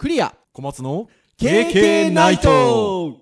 [0.00, 0.34] クリア。
[0.54, 3.18] 小松の KK ナイト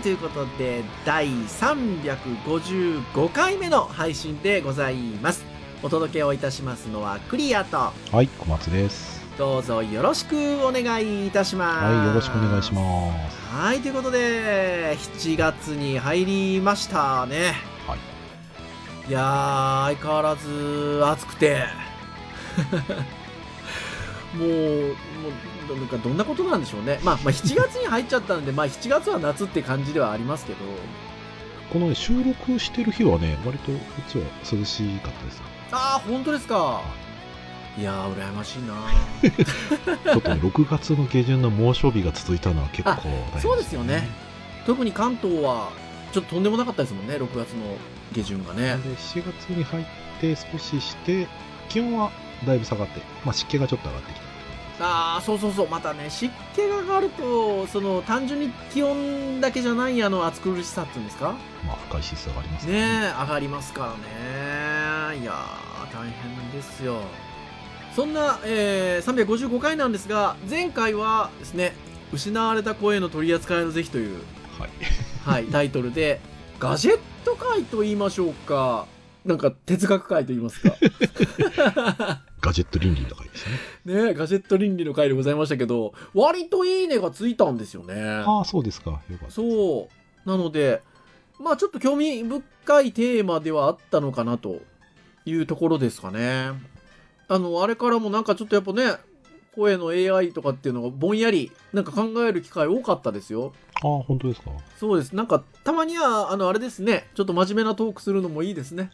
[0.00, 5.44] ということで第355回目の配信でございます。
[5.82, 7.92] お届けをいたしますのはクリアと。
[8.10, 9.20] はい、小松です。
[9.36, 11.84] どうぞよろしくお願いいたします。
[11.84, 13.36] はい、よろしくお願いします。
[13.54, 17.52] はいということで7月に入りましたね。
[17.86, 17.98] はい。
[19.10, 21.64] いやー相変わらず暑くて。
[24.34, 24.96] もうもう
[25.76, 30.58] なんかどんなことなんでしょうねまあ、まあ7月に入っちゃったんでまあ7月は夏って感じではありますけど
[31.72, 35.44] このね、収録してる日はね、割とこっちは涼しかったですよ。
[35.70, 36.82] ああ本当ですか
[37.78, 38.74] いやー羨ましいな
[40.12, 44.08] ちょっとね、6月の下旬の猛暑日が続いたのは結構大変でそうですよね。
[44.66, 45.70] 特に関東は
[46.12, 47.76] ちょっととんでもなかったですもんね6月の
[48.12, 49.84] 下旬がねで、7月に入っ
[50.20, 51.28] て少しして、
[51.68, 52.10] 気温は
[52.44, 54.19] だいぶ下がって、まあ湿気がちょっと上がってきた。
[54.80, 61.34] ああそうそうそうまたね湿気が上がるとその単純に気温だけじゃないあの暑苦しさっていうんですか？
[61.66, 62.72] まあ深い指数がありますね。
[62.74, 65.20] え上がりますからね。
[65.20, 67.00] いやー大変ですよ。
[67.94, 71.74] そんな、えー355回なんですが前回はですね
[72.12, 74.22] 失われた声の取り扱いの是非という
[74.58, 74.70] はい。
[75.24, 76.20] はい、タイトルで、
[76.58, 78.86] ガジェット界と言いましょうか、
[79.24, 80.74] なんか哲学界と言いますか。
[82.40, 83.50] ガジェット倫理の回でした
[83.90, 84.04] ね。
[84.06, 87.94] ねガジェット倫理の回でございましたけど、割といいねがついたんですよね。
[88.26, 88.90] ああ、そうですか。
[88.90, 89.30] よかった。
[89.30, 89.88] そ
[90.24, 90.28] う。
[90.28, 90.82] なので、
[91.38, 94.60] まあちょっと興味深いテーマではあったのかなと
[95.24, 96.50] いうところですかね。
[97.28, 98.96] あの、あれからもなんかちょっとやっぱね、
[99.54, 103.52] 声の AI とかっていうのがぼんやりなんか考える機会多かったですよ。
[103.82, 104.50] ああ、本当ですか？
[104.78, 105.14] そうです。
[105.16, 107.08] なんか、たまには、あの、あれですね。
[107.14, 108.90] ちょっと真面目なトークするのもいいですね。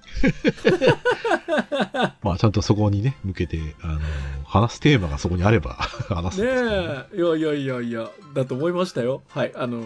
[2.22, 4.00] まあちゃんとそこにね、向けて、あの、
[4.44, 5.70] 話すテーマがそこにあれば
[6.08, 7.16] 話すんねねえ。
[7.16, 9.22] いやいやいやいや、だと思いましたよ。
[9.28, 9.52] はい。
[9.56, 9.82] あの、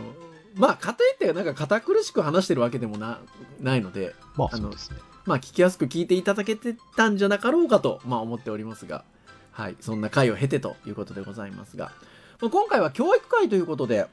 [0.55, 3.21] まあ、かといって、なんか堅苦しく話してるわけでもな、
[3.61, 4.97] ないので、まあそうですね。
[5.27, 9.05] まあ、聞きやすく聞いていただけてたんじゃなかろうかと、まあ、思っておりますが、
[9.53, 9.77] はい。
[9.81, 11.93] そんな回を経てということでございますが、
[12.41, 14.07] まあ、今回は教育会ということで、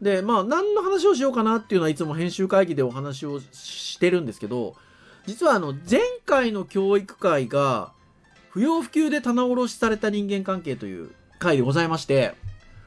[0.00, 4.76] で、まあ、何の話をしようかなっていうのはいつも編集会議でお話をしてるんですけど、
[5.26, 7.92] 実はあの、前回の教育会が、
[8.50, 12.34] 不要不急で棚卸しされた人間関係という回でございまして、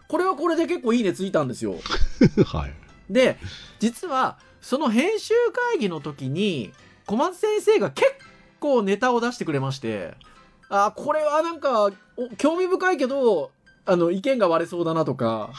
[0.08, 1.76] これはこれで結構いいねついたんですよ。
[2.46, 2.74] はい。
[3.10, 3.38] で、
[3.80, 5.34] 実は、その編集
[5.74, 6.72] 会議の時に、
[7.06, 8.08] 小松先生が結
[8.60, 10.16] 構ネタを出してくれまして、
[10.70, 13.52] あ、これはなんか、お興味深いけど、
[13.86, 15.52] あの、意見が割れそうだなとか、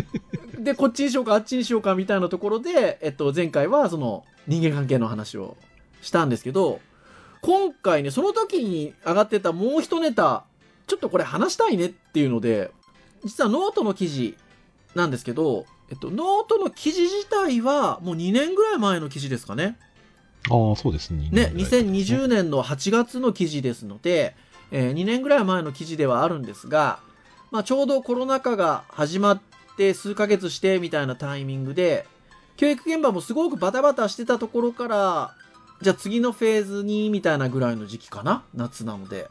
[0.58, 5.56] で、こっちにしようか、あっちにしようか、みたいなところで、えっと、前回はその、人間関係の話を
[6.00, 6.80] したんですけど、
[7.42, 10.44] 今回ね、その時に上がってたもう一ネタ、
[10.86, 12.70] ちょっとこれ話したいねっていうので、
[13.24, 14.36] 実はノートの記事
[14.94, 19.76] なんですけど、えっと、ノートの記事自体はもう2年ぐらい前の記事ですかね。
[20.50, 21.28] ああ、そうですね。
[21.30, 24.34] ね2020年の8月の記事ですので、
[24.70, 26.98] えー2年ぐらい前の記事ではあるんですが、
[27.50, 29.40] まあ、ちょうどコロナ禍が始まっ
[29.76, 32.06] て数ヶ月してみたいなタイミングで、
[32.56, 35.34] 教育現場もすごくバタバタしてたところから、
[35.82, 38.44] じゃあ次のフェーズにみたいなぐらいの時期かな？
[38.54, 39.28] 夏なので。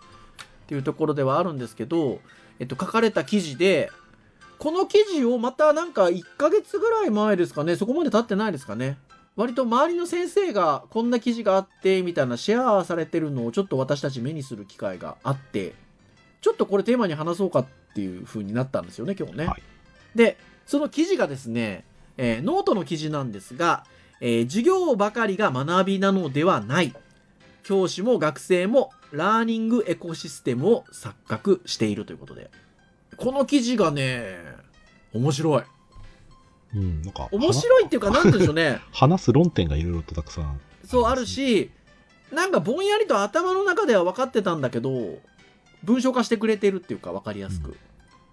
[0.65, 2.19] っていうところではあるんですけど、
[2.59, 3.91] えっと、書かれた記事で、
[4.57, 8.97] この記事をまたなんか1ヶ月ぐらい前ですかね、そこまで経ってないですかね？
[9.35, 15.73] 割と周りの先生がこんな記事があってみたいなシェアされてるのをちょっと私たち目にする機会があって
[16.41, 19.45] ちょっとこれテーマに話そうかっていう風になったんですよね今日ね。
[19.47, 19.63] はい。
[20.15, 21.85] でその記事がですね、
[22.17, 23.85] えーノートの記事なんですが、
[24.21, 26.93] えー授業ばかりが学びなのではない。
[27.63, 32.51] 教師も学生もラーニングエコシステムを錯覚しているということで。
[33.17, 34.37] この記事がね
[35.13, 35.63] 面白い
[36.75, 40.59] うん、なんか、面白いっていうか何て言うんでしょうね 話す論点がいろいろとたくさん。
[40.85, 41.71] そうあるし、
[42.31, 45.19] なんかぼんやりと頭の中では分かってたんだけど、
[45.83, 47.77] 文章化してくれてるっていうか分かりやすく。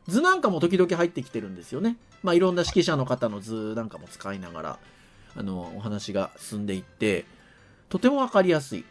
[0.09, 1.97] 図なんかも時々入ってきてるんですよね。
[2.23, 4.79] まあいろんな指揮者の方の図なんかも使いながら、
[5.37, 7.25] あの、お話が進んでいって、
[7.89, 8.85] とても分かりやすい。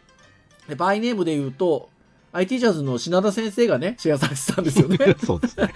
[0.68, 1.90] で、バイネームで言うと、
[2.32, 4.98] IT ジャズの品田先生がね、シェアされてたんですよね。
[5.24, 5.74] そうですね。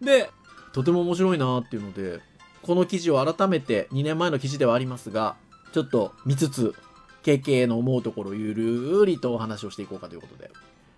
[0.02, 0.30] で、
[0.72, 2.20] とても面白いなっていうので、
[2.62, 5.36] この記事を改めて2年前の記事ではありますが、
[5.72, 6.74] ちょっと見つつ、
[7.22, 10.50] KK の思うところをゆるりとお話をしていこうかということで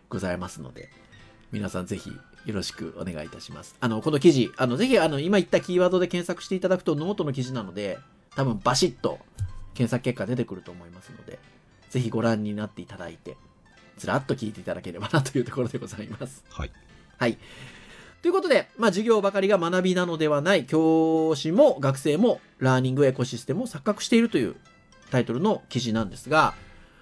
[0.09, 0.89] ございますので、
[1.51, 3.77] 皆さんぜひよろしくお願いいたします。
[3.81, 7.99] あの、この記事、あの、ぜひ、あの、今言ったキーワードで検索していただくとノートの記事なので、
[8.35, 9.19] 多分バシッと
[9.75, 11.39] 検索結果出てくると思いますので、
[11.91, 13.37] ぜひご覧になっていただいて、
[13.99, 16.45] ずらっと聞いていただければなというところでございます。
[16.51, 16.73] はい。
[17.19, 17.39] はい。
[18.23, 24.55] ということで、まあ、授業ばかりが学びなのではない、教師も学生もラーニングエコシステムを錯覚しているという
[25.11, 26.55] タイトルの記事なんですが、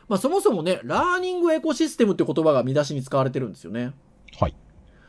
[0.08, 3.93] まあ、そもそもね、ラーニングエコシステムって言葉が見出しに使われてるんですよね。
[4.38, 4.55] はい。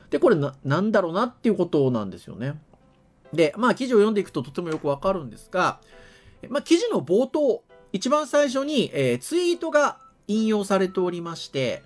[0.09, 2.61] で、これな、なんだろうなっていうことなんですよね。
[3.31, 5.79] で、まあ、記事を読んでいくととてもよくわかるんですが、
[6.49, 7.63] まあ、記事の冒頭、
[7.93, 9.97] 一番最初に、えーツイートが
[10.27, 11.83] 引用されておりまして、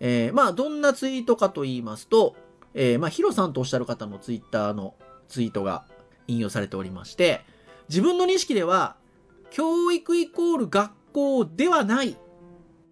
[0.00, 2.36] えーまあ、どんなツイートかと言いますと、
[2.74, 4.94] えーまあ、ヒロさんとおっしゃる方のツイッターの
[5.28, 5.84] ツイートが
[6.26, 7.42] 引用されておりまして、
[7.88, 8.96] 自分の認識では、
[9.50, 12.16] 教育イコール学校ではない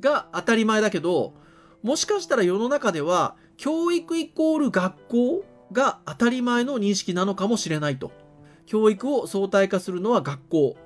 [0.01, 1.35] が当たり前だけど、
[1.83, 8.13] もしかしたら世の中では、教育イコール学校が当たり前の認識なのかもしれないと。
[8.67, 10.77] 教育を相対化するのは学校。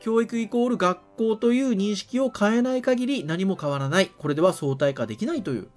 [0.00, 4.06] 教育イコール学校という認識を変えない限り何も変わらない。
[4.18, 5.68] これでは相対化できないという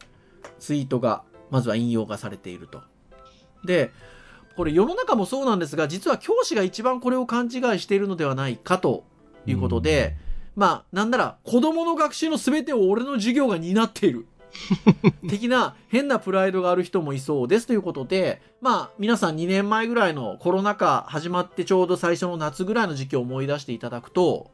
[0.60, 2.81] ツイートが、まずは引用がされていると。
[3.63, 3.92] で、
[4.56, 9.03] これ世の中もそうなんですが、実は教師が一番これを勘違いしているのではないかと
[9.45, 10.15] いうことで、
[10.56, 14.25] まあ、なんなら子供の学習の全てを俺の授業が担っている。
[15.30, 24.51] 的な変なプライドがある人もいそうですということで、まあ皆さん2年前ぐらいのコロナ禍始まってちょうど最初の夏ぐらいの時期を思い出していただくと、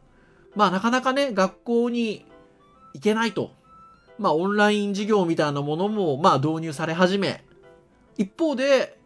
[0.55, 2.25] まあなかなかね、学校に
[2.93, 3.51] 行けないと。
[4.17, 7.43] まあオンライン授業みたいなものもまあ導入され始め、
[8.17, 8.97] 一方で、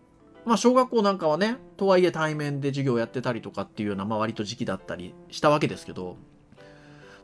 [0.45, 6.17] まあ小学校なんかはね、とはいえ対面で授業やってたりとかっていうような、まあ割と時期だったりしたわけですけど、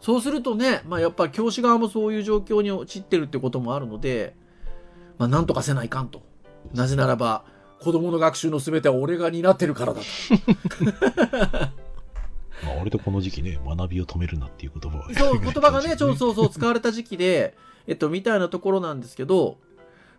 [0.02, 4.36] そうするとね、まあ、やっぱり教師側もそういう状況に陥ってるってこともあるので、
[5.18, 6.22] まあ、なんとかせないかんと。
[6.74, 7.46] なぜならば、
[7.82, 10.06] 子供の学習の全ては俺が担ってるからだと。
[12.64, 15.14] まあ、割とこの時期ね、学びを止めるなっていう言葉は。
[15.14, 17.56] そう、言葉がね、ちょそうそう使われた時期で、
[17.88, 19.58] えっと、みたいなところなんですけど、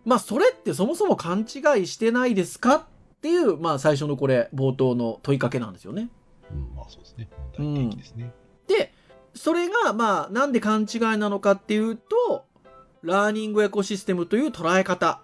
[0.05, 2.83] まあ、それってそもそも勘違いしてないですかっ
[3.21, 6.09] ていう、まあ、最初のこれ、冒頭の問いかけなんですよね。
[6.51, 7.29] うん、まあそうですね。
[7.57, 8.33] 問題提起ですね。
[8.67, 8.93] で、
[9.35, 12.45] それが、まあ、なんで勘違いなのかっていうと、
[13.03, 15.21] ラーニングエコシステムという捉え方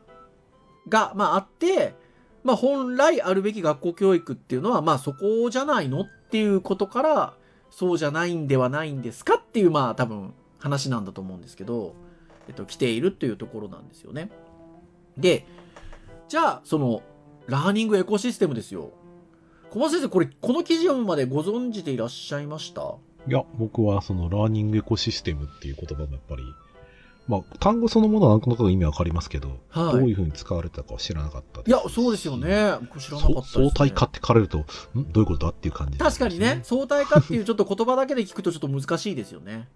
[0.88, 1.96] が、まあ、あって、
[2.44, 7.34] まあ、本来あるべき学校教育っていうのは、まあ、そこじゃないのっていうことから、
[7.72, 11.96] そうじゃないんではないんですかっていう、まあ、多分、話なんだと思うんですけど、
[12.48, 14.30] えっと、来ているっていうところなんですよね。
[15.18, 15.46] で、
[16.28, 17.02] じゃあ、その、
[17.48, 18.92] ラーニングエコシステムですよ。
[19.70, 22.96] 小松先生、これ、この記事読むまでご存知でいらっしゃいました？
[23.28, 26.44] いや、僕はそのラーニングエコシステムっていう言葉もやっぱり、
[27.28, 32.38] まあ、単語そのものはなんとなく意味わかりますけど、はいどういうふうに使われてたかは知らなかったいや、そうですよ。
[32.38, 32.76] ね。
[32.82, 33.64] 僕知らなかったです、ね。
[33.66, 34.64] 相対化って書かれると、ん？
[34.64, 34.66] ど
[35.16, 39.68] ういうことだっていう感じ確かにね、相対化っていうちょっと言葉だけで聞くとちょっと難しいですよね。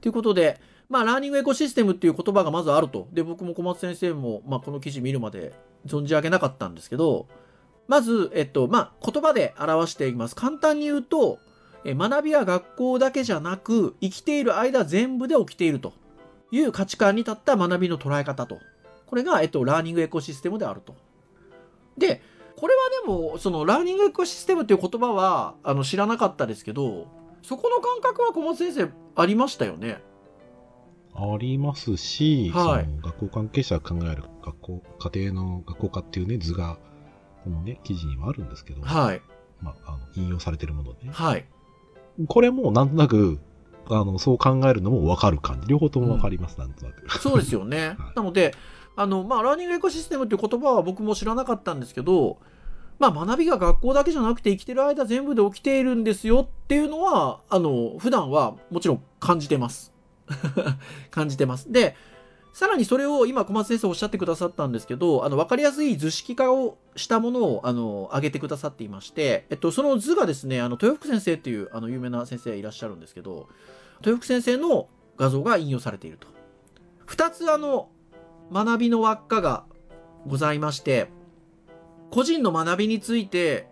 [0.00, 3.08] ということで、まあ、ラーニングエコシステムっていう言葉がまずあると。
[3.12, 5.54] で、僕も小松先生も、まあ、この記事見るまで
[5.86, 7.26] 存じ上げなかったんですけど、
[7.88, 10.36] まず、えっと、まあ、言葉で表していきます。
[10.36, 11.38] 簡単に言うと、
[11.84, 15.92] え学びは学校だけじゃなく、生きている間全部で起きていると
[16.50, 18.58] いう価値観に立った学びの捉え方と。
[19.06, 20.96] これが、えっと、ラーニングエコシステムであると。
[21.98, 22.22] で、
[22.56, 27.06] これはでも、その、ラーニングエコシステムっていう言葉は、あの、知らなかったですけど、
[27.42, 30.02] そこの感覚は小松先生、ありましたよね。
[31.16, 36.78] ありますし、はいその学校関係者が考える学校、家庭の学校化っていうね、図が、
[37.44, 39.22] このね、記事にはあるんですけど、はい。
[39.60, 41.10] まあ、あの引用されてるものでね。
[41.12, 41.44] はい。
[42.28, 43.38] これもなんとなく、
[43.86, 45.68] あの、そう考えるのもわかる感じ。
[45.68, 47.18] 両方ともわかります、なんとなく。
[47.18, 47.96] そうですよね。
[47.98, 48.54] はいなので、
[48.96, 52.38] あの、まあ、ラーニングエコシステムっていう言葉は僕も知らなかったんですけど、
[52.98, 59.93] まあ、学びが学校だけじゃなくて生きてる間全部で起きているんですよっていうのは、あの、普段はもちろん感じてます。
[61.10, 61.70] 感じてます。
[61.72, 61.96] で、
[62.54, 73.48] さらにそれを今小松先生おっしゃってくださったんですけど、あの、わかりやすい図式化をしたものを、あの、挙げてくださっていまして、えっと、その図がですね、あの、豊福先生っていう、あの、有名な先生いらっしゃるんですけど、
[73.98, 76.28] 豊福先生の画像が引用されていると。
[77.06, 77.88] 二つあの、
[78.52, 79.64] 学びの輪っかが
[80.24, 81.08] ございまして、
[82.12, 83.66] 個人の学びについて、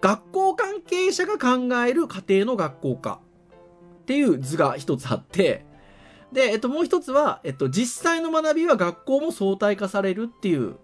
[0.00, 3.20] 学校関係者が考える家庭の学校化
[4.00, 5.65] っていう図が一つあって、
[6.36, 10.76] で、えっと、もう一つは、えっと、実際の学びは学校も相対化されるっていう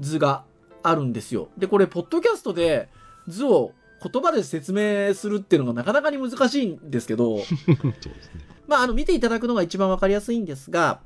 [0.00, 0.42] 図が
[0.82, 1.50] あるんですよ。
[1.56, 2.88] で、これ、ポッドキャストで
[3.28, 3.70] 図を
[4.02, 7.44] 言葉で説明するっていうのがなかなかに難しいんですけど。
[8.66, 10.98] まあ、あの、見ていただくのが一番わかりやすいんですが、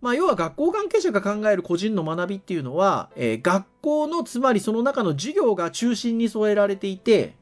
[0.00, 7.36] まあ、要は学校関係者が考える個人の学びっていうのは、えー学校の、つまりその中の授業が中心に添えられていて、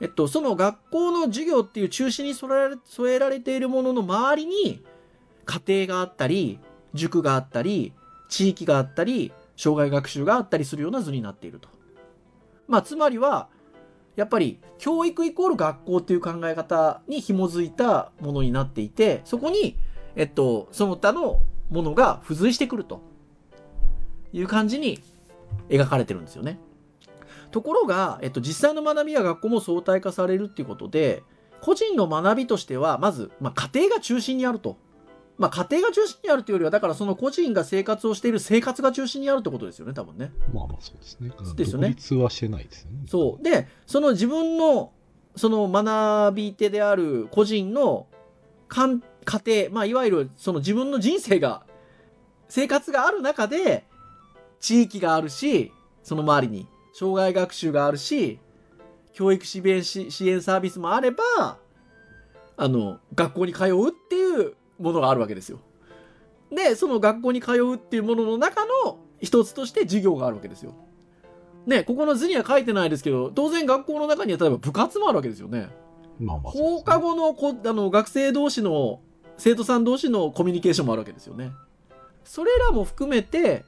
[0.00, 4.82] えっと、その学校の授業っていう中心に添えられ添えられているものの周りに、
[5.48, 6.60] 家庭があったり、
[6.92, 7.94] 塾があったり、
[8.28, 11.70] 地域があったり、障害学習があったりするような図になっていると。
[12.68, 13.48] まあ、つまりは、
[14.14, 19.76] やっぱり教育イコール学校っていう考え方に紐づいたものになっていて、そこに、
[20.16, 21.40] えっと、その他の
[21.70, 23.00] ものが付随してくると
[24.32, 25.00] いう感じに
[25.70, 26.58] 描かれてるんですよね。
[27.52, 31.22] ところが、えっと、実際の学びや学校も相対化されるっていうことで、
[31.62, 34.76] 個人の学びとしては、まず、まあ、家庭が中心にあると。
[35.38, 40.32] まあ、家庭が中心にあるというよりは、だからその個人が生活をしている生活が中心にあるってことですよね、多分ね。
[40.52, 41.30] まあまあそうですね。
[41.54, 42.98] ですよね独立はしてないですよね。
[43.06, 43.42] そう。
[43.42, 44.92] で、その自分の、
[45.36, 48.08] その学び手である個人の
[48.66, 51.62] かん家庭、まあ、いわゆるその自分の人生が、
[52.48, 53.86] 生活がある中で、
[54.58, 58.40] 地域があるし、その周りに、障害学習があるし、
[59.12, 61.58] 教育支援し支援サービスもあれば、
[62.56, 65.60] あの、学校に通うっていうものがあるわけですよ。
[66.50, 70.74] で、その学校に通うっていうものの中の一つとして授業があるわけですよ。
[71.66, 75.68] ね、ここの図には書いてないですけど、当然学校の中には例えば部活もあるわけですよね。
[76.18, 79.00] まあまあね放課後のこあの学生同士の、
[79.36, 81.52] 生徒さん同士のコミュニケーションもあるわけですよね。
[82.24, 83.64] それらも含めて、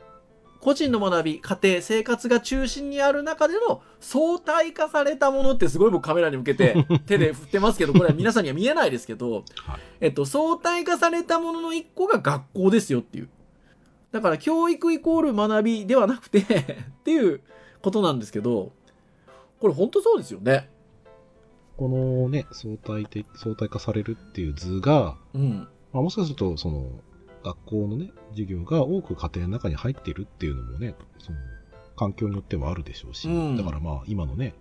[0.61, 9.45] 個人の学び、家庭、生活が中心にある中での相対化されたものってすごい僕カメラに向けて 手で振ってますけど、これは皆さんには見えないですけど、はい
[10.01, 13.29] えっと、相対化されたものの一個が学校ですよっていう。
[14.13, 16.45] だから教育イコール学びではなくて っ
[17.05, 17.41] ていう
[17.81, 18.73] ことなんですけど、
[19.61, 20.69] これ本当そうですよね。
[21.77, 25.69] このね、相対的、相対化されるっていう図が、うん。
[25.93, 26.91] まあ、もしかすると、その、
[27.43, 31.39] 学校のね、授業が多く家庭の中に入っているっていうのもね、その、
[31.97, 34.55] 環境によってはあるでしょうし、うんだからまあ、今のね、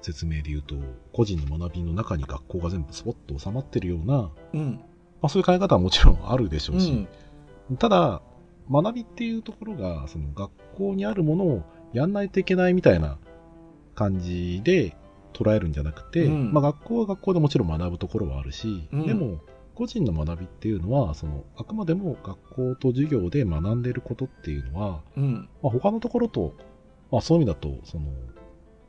[0.00, 0.76] 説明で言うと、
[1.12, 4.80] 個人の学びの中に学校が全部スポッと収まってるような、うん。
[5.20, 7.08] まあそういう考え方はもちろんあるでしょううし、ん。
[7.78, 8.22] ただ、
[8.70, 13.18] 学びっていうところが、その学校にあるものをやんないといけないみたいな
[13.94, 14.96] 感じで
[15.32, 19.40] 捉えるんじゃなくて、うんまあ学校は学校でもちろん学ぶところはあるし、うんでも、
[19.74, 25.48] 個人の学びっていうのは、その、あくまでも学校と授業で学んでいることっていうのは、うん。
[25.62, 26.54] まあ他のところと、
[27.10, 28.06] まあそういう意味だと、その、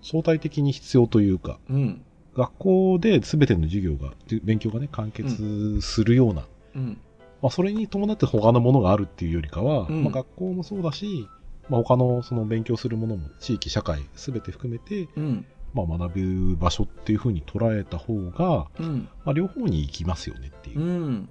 [0.02, 2.06] 相対的に必要というか、うん。
[2.36, 4.14] 学校で全ての授業が、
[4.44, 6.98] 勉強がね、完結するような、うん。
[7.42, 11.28] まあ、それに伴って他のものがあるっていうよりかは、うんまあ、学校もそうだし、
[11.70, 15.46] まあ、他のその勉強するものも地域、社会、すべて含めて、うん。
[15.76, 19.10] まあ、学ぶ場所っていうふうに捉えた方が、うん。
[19.26, 20.80] まあ、両方に行きますよねっていう。
[20.80, 21.30] ううんん。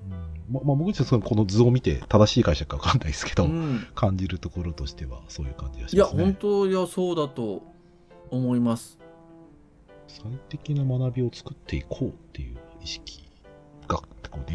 [0.51, 6.25] まあ、まあ僕自身そのこの図を見て正しい解釈かわかんないですけど、うん感じるところとしてはそういう感じがいや、しますね。
[6.25, 7.63] 本当、いや、そうだと
[8.31, 8.99] 思います。
[10.07, 13.25] 最適な学びを作っていこうっていう意識
[13.89, 14.01] が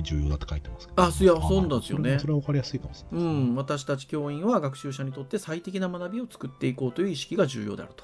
[0.03, 1.03] 重要だって書いてますけど。
[1.03, 3.43] あいやそうなんですよねそれは分かりやすいかもしれうないね。
[3.51, 3.55] ん。
[3.55, 8.03] 私たち教員は学習者にとって最適な学びを作っていこうという意識が重要であると。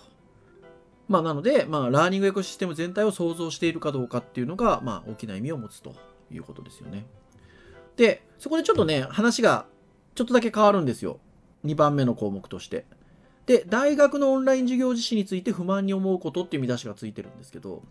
[1.08, 5.94] まあ、なので、まあ、ラーニングエコシステム全体を創造しているかどうかっていうのが、まあ、大きな意味を持つと
[6.32, 7.06] いうことですよね。
[7.96, 9.66] で、そこでちょっとね、話が
[10.16, 11.20] ちょっとだけ変わるんですよ。
[11.66, 12.86] 2番目の項目として。
[13.46, 17.84] で、大学のオンライン授業実施について不満に思うことっていう見出しがついてるんですけど、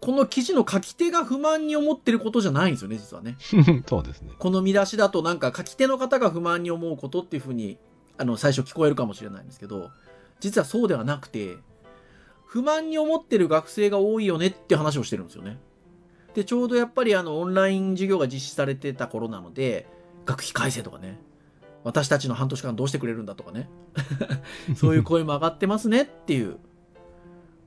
[0.00, 3.36] この記事の書き手が不満に思ってることじゃないんですよね、実はね。
[3.86, 4.32] そうですね。
[4.38, 7.78] この見出しだとなんか書き手の方が不満に思うことっていうふうに
[8.18, 9.90] あの最初聞こえるかもしれないんですけど
[10.40, 11.56] 実はそうではなくて
[12.52, 15.56] 不満に思ってる学生が多いよねって話をしてるんですよね。
[16.34, 19.86] でちょうどやっぱりあのオンライン授業が実施されてた頃なので
[20.26, 21.18] 学費改正とかね。
[21.82, 23.70] 私たちの半年間どうしてくれるんだとかね。
[24.76, 26.58] そういう声も上がってますねっていう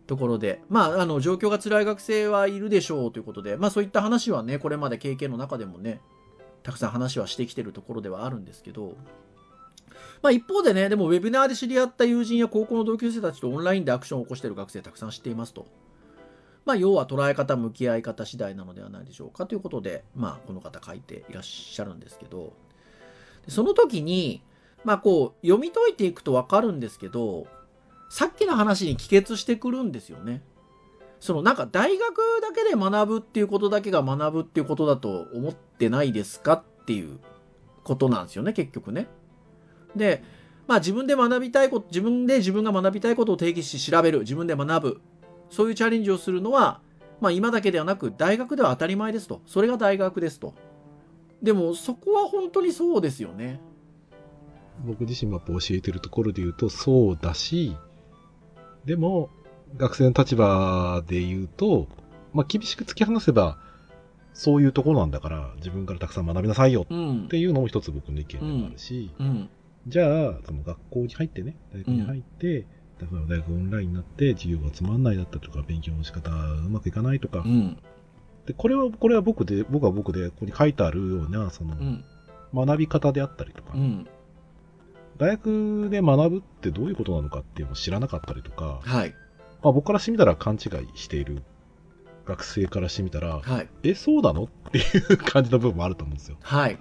[0.05, 5.99] ところで、まあ、あの、状況が辛い学生はいるでしょうということで、まあそういった話はね、これまで経験の中でもね、
[6.61, 8.95] たくさん話はしてきてるところではあるんですけど、
[10.25, 15.67] まあ一方でね、でもウェビナーで知り合った友人や高校の同級生たちとオンラインでアクションを起こしている学生たくさん知っていますと。
[16.65, 22.53] まあ要は捉え方、向き合い方次第なのではないでしょうかということで、まあこの方書いていらっしゃるんですけど、
[23.47, 24.41] その時に、
[24.83, 27.45] まあこう読み解いていくとわかるんですけど、
[28.09, 30.41] さっきの話に帰結してくるんですよね。
[31.19, 37.19] そのなんか大学だけで学ぶっていうことだけが学ぶっていうことだと思ってないですかっていう
[37.83, 39.07] ことなんですよね、結局ね。
[39.95, 40.23] で、
[40.67, 45.01] まあ自分で学びたいこと、自分で自分が学びたいことを定義し調べる、自分で学ぶ。
[45.49, 46.81] そういうチャレンジをするのは、
[47.21, 49.41] まあ今だけではなく大学では当たり前ですと。
[49.45, 50.53] それが大学ですと。
[51.41, 53.59] でもそこは本当にそうですよね。
[54.85, 57.75] 僕自身も教えてるところで言うとそうだし、
[58.83, 59.29] でも
[59.77, 61.87] 学生の立場で言うと、
[62.33, 63.57] まあ厳しく突き放せば、
[64.33, 67.27] そういうところなんだから自分からたくさん学びなさいようんっ。
[67.27, 69.49] ていうのも一つ僕の意見でもあるし、うん。
[69.87, 72.65] じゃあ、その学校に入ってね、大学に入って、例
[73.03, 77.77] えば大学オンラインになって授業がつまんないだったりとか、勉強の仕方うまくいかないとか、うん。
[78.47, 82.03] で、これは、これは僕で、僕は僕で、ここに書いてあるような、そのう、ん。
[82.65, 84.07] 学び方であったりとか、うん。
[85.17, 89.15] 大学で学ぶってどういうことなのかっていうのを知らなかったりとか、はい。
[89.63, 91.43] まあ僕からしてみたら勘違いしている
[92.25, 93.69] 学生からしてみたら、はい。
[93.83, 94.43] え、そうなの？
[94.43, 94.81] ってい
[95.13, 96.37] う感じの部分もあると思うんですよ。
[96.41, 96.77] はい。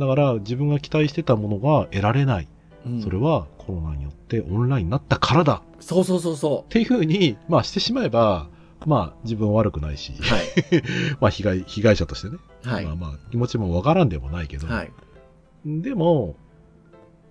[0.00, 2.48] だから自分が期待してたものが得られない。
[2.86, 8.48] うんそれはコロナによってオンラインになったからだそうそうそうそっていうふうに、まあしてしまえば、
[8.86, 10.22] まあ自分は悪くないし、う。
[10.22, 10.42] はい。
[11.20, 12.96] まあ被害、被害者としてね、はいまあ。
[12.96, 14.90] まあ気持ちもわからんでもないけど、はい。
[15.66, 16.36] でも、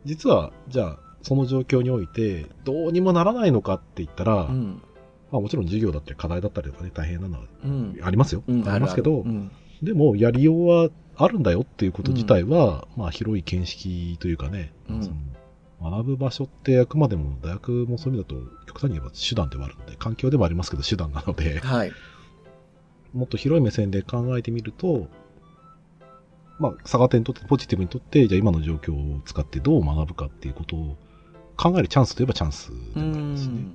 [0.05, 4.81] 実は、じゃあ、その状況において、どうにもならないのかって言ったら、うん。
[5.31, 7.99] まあもちろん授業だったり課題だったりとかね、大変なのはうん。
[8.01, 8.43] ありますよ。
[8.47, 9.25] うんありますけど、
[9.81, 15.15] でも、やりようはあるんだよっていうこと自体は、まあ広い見識というかね、うんその
[15.81, 21.91] 学ぶ場所ってあくまでも大学もそういう意味だと極端に言えば手段ではあるので、環境でもありますけど手段なので、はい。
[23.13, 25.07] もっと広い目線で考えてみると、
[26.59, 30.97] まあ、逆手にとって、ポジティブにとって、じゃあ今の状況を使ってどう学ぶかっていうことを
[31.55, 33.53] 考えるチャンスといえばチャンスでうもありますしね。
[33.53, 33.73] ん。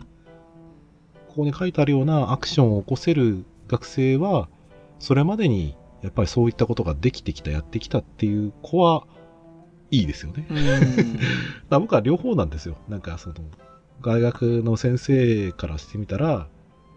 [1.29, 4.49] ここに書いてあるようなアクションを起こせる学生は、
[4.99, 9.07] それまでにやっぱりそういったことができてきた、やってきたっていう子は
[9.91, 10.47] いいですよね。
[10.51, 10.57] うん。
[11.71, 12.77] だ僕は両方なんですよ。
[12.89, 13.37] なんかその、
[14.03, 16.49] 大学の先生からしてみたら、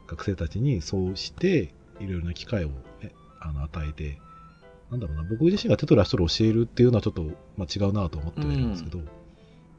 [0.08, 2.68] 学生たちにそうして、いろいろな機会を、
[3.02, 4.20] ね、あの与えて、
[4.92, 7.24] なんだろうな、僕自身が手取り足取り教えるっていうのはちょっと、
[7.56, 9.00] まあ、違うなと思ってはいるんですけど、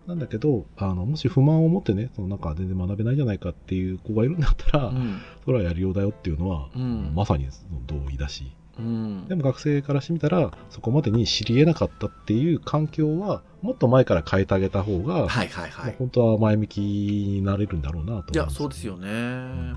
[0.06, 5.18] なんだけど、あの、もし不満を持ってね、そのなんか全然学べないじゃないかっていう子がいるんだったら、うん。
[5.44, 9.28] それはやりようだよっていうのは、うんまさにその同意だし、うん。
[9.28, 15.70] でも学生からしてみたら、そこまでに知り得なかったっていう環境は、もっと前から変えてあげた方が、はいはいはい。
[15.70, 19.08] まあ本当は前向きになれるんだろうなといや、そうですよね。
[19.08, 19.76] ね。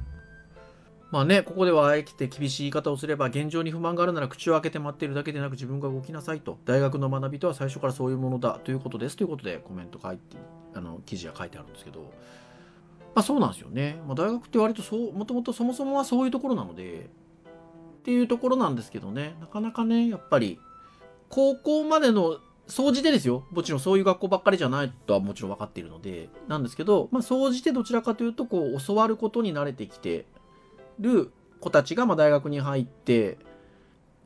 [1.12, 6.58] まあね、ここではあえて厳しい言い方をすれば、現状に不満があるなら口を開けて待っているだけでなく自分が動きなさいと。
[6.64, 10.38] 大学の学びとは最初からそういうものだということですということでコメント書いて、
[10.74, 12.00] あの、記事が書いてあるんですけど、
[13.14, 14.02] まあそうなんですよね。
[14.08, 17.10] まあ大学って割とそう、もともとそもそもはそういうところなので、
[18.02, 20.60] っていうところなんですけどね、なかなかね、やっぱり、
[21.30, 23.46] 高校までの総じてですよ。
[23.52, 30.26] もちろんそういう学校ばっかりじゃないとはもちろん分かっているので、なんですけど、まあ、総じてどちらかというと、こう、教わることに慣れてきて
[31.00, 33.38] る子たちが、ま、大学に入って、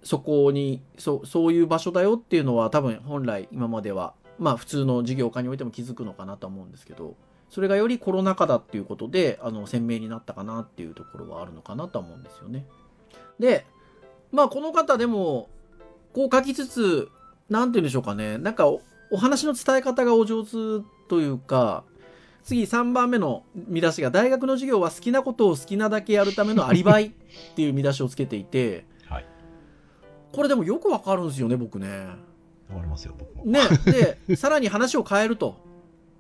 [0.04, 7.16] そこに、そう、そういう場所だよっていうのは多分本来今までは、まあ普通の授業科においても気づくのかなと思うんですけど、
[7.50, 12.66] それがよりコロナ禍だっていうことで、あの、鮮明になったかなっていうところはあるのかなと思うんですよね。
[13.40, 13.66] で、
[14.32, 15.50] まあこの方でも、
[16.14, 17.10] こう書きつつ、
[17.50, 18.38] なんて言うんでしょうかね。
[18.38, 20.52] なんかお、お話の伝え方がお上手
[21.08, 21.84] というか、
[22.44, 27.12] 次3番目の見出しが、大学の授業は好きなことを好きなだけやるためのアリバイっ
[27.56, 29.26] ていう見出しをつけていて、 はい。
[30.32, 31.88] これでもよくわかるんですよね、僕ね。
[32.70, 33.46] わかりますよ、僕も。
[33.46, 33.62] ね。
[34.28, 35.56] で、さらに話を変えると。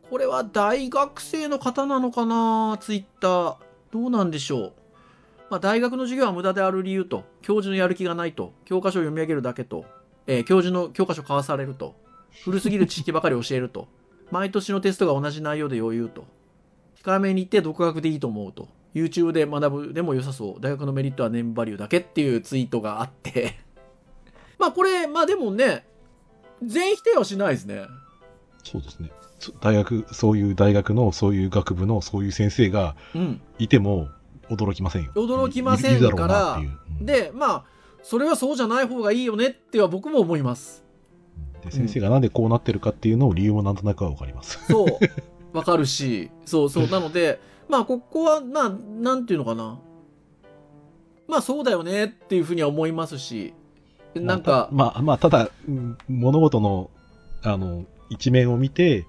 [0.10, 3.56] これは大学生の方なのかなツイッター。
[3.91, 4.73] どうなんでしょう。
[5.49, 9.86] まあ、大学の授業は無駄である理由と、教授のやる気がないと、教科書を読み上げるだけと、
[10.27, 11.95] えー教授の教科書交わされると、
[12.43, 13.88] 古すぎる知識ばかり教えると、
[14.31, 16.25] 毎年のテストが同じ内容で余裕と、
[17.03, 23.55] 控えめに言って独学でいいと思うと、YouTube で学ぶでも良さそう、大学のメリットは年バリューだけっていうツイートがあって、
[24.58, 25.86] まあこれ、まあでもね、
[26.63, 27.86] 全否定はしないですね。
[28.63, 29.12] そうですね。
[29.39, 33.41] そ大学、そういう大学の、そういう学部の、そういう先生がうん。
[33.60, 34.10] いても
[34.49, 35.12] 驚きませんよ。
[35.15, 37.63] 驚きませんからううんで、まあ、
[38.03, 40.84] それはそうじゃない方がいいよねっては僕も思います。
[41.63, 44.60] で先生がなんでこうなってるかっていうのを理由もなんとなくはわかります。
[44.67, 44.88] そう。
[45.58, 46.88] わかるし、そうそう。
[46.88, 49.79] なので、 まあ、ここは、まあ、なんていうのかな。
[51.27, 53.53] まあ、そうだよねっていうふうには思いますし、
[54.13, 56.91] なんか、まあ、まあ、まあ、ただ、うん物事の、
[57.41, 59.08] あの、一面を見て、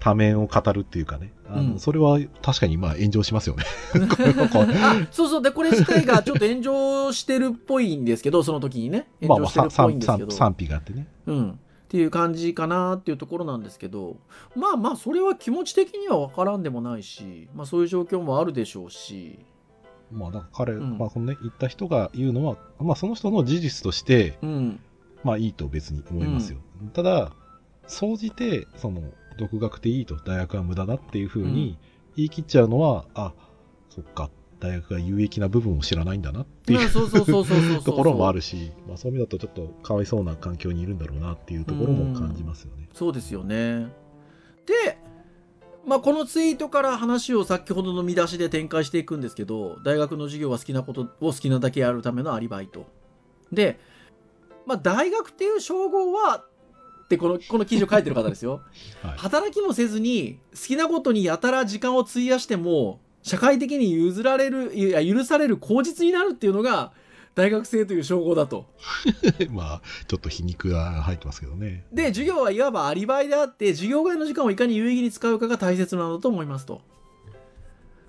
[0.00, 1.32] 多面を語るっていうかね。
[1.48, 3.64] あの、うんそれは確かにまあ炎上しますよね。
[5.12, 5.42] そうそう。
[5.42, 9.08] で、これ自体がちょっと炎上してるっぽいんですけど、 その時にね。
[9.20, 10.30] まあまあ、炎上してるっぽいん賛ですけど。
[10.30, 11.06] 賛否があってね。
[11.26, 11.50] うん。
[11.50, 11.54] っ
[11.88, 14.16] ていう感じかなっていうところなんですけど、
[14.54, 19.40] まあまあ、それは気持ち的には分からんでもないし、まあそういう状況もあるでしょうし、
[20.12, 24.80] まあ、だから彼、うんまあ、このね、言った人が言うのは、まあ、その人の事実として、うん。
[25.22, 26.58] まあ、いいと別に思いますよ。
[26.92, 27.32] ただ、
[27.86, 29.02] 総じて、その、
[29.40, 31.78] 独学でいいと、大学は無駄だっていうふうに
[32.16, 33.32] 言い切っちゃうのは、あ、
[33.88, 37.82] そっか、大学が有益な部分を知らないんだなっていうまあそうそうそうそうそうそう。
[37.84, 42.88] ところもあるし、まあ、そういう意味だとちょっとかわいそうな環境にいるんだろうなっていうところも感じますよね。
[42.92, 43.88] そうですよね。
[44.66, 44.98] で、
[45.86, 52.84] まあ、このツイートから話を先ほどの見出しで展開していくんですけど、大学の授業は好きなことを好きなだけやるためのアリバイト。
[53.50, 53.80] で、
[54.66, 56.44] まあ、大学っていう称号は、
[57.10, 58.62] ってこの、この記事を書いてる方ですよ。
[59.02, 66.92] はい働きもせずに、好きなことにやたら時間を費やしても、社会的に譲られる、いや、許される口実になるっていうのが、
[67.34, 68.66] 大学生という称号だと。
[69.50, 71.84] まあ、ちょっと皮肉が入ってますけどね。
[71.92, 76.80] で、授業はいわばアリバイであって、授業外の時間をいかに有意義に使うかが大切なのだと思いますと。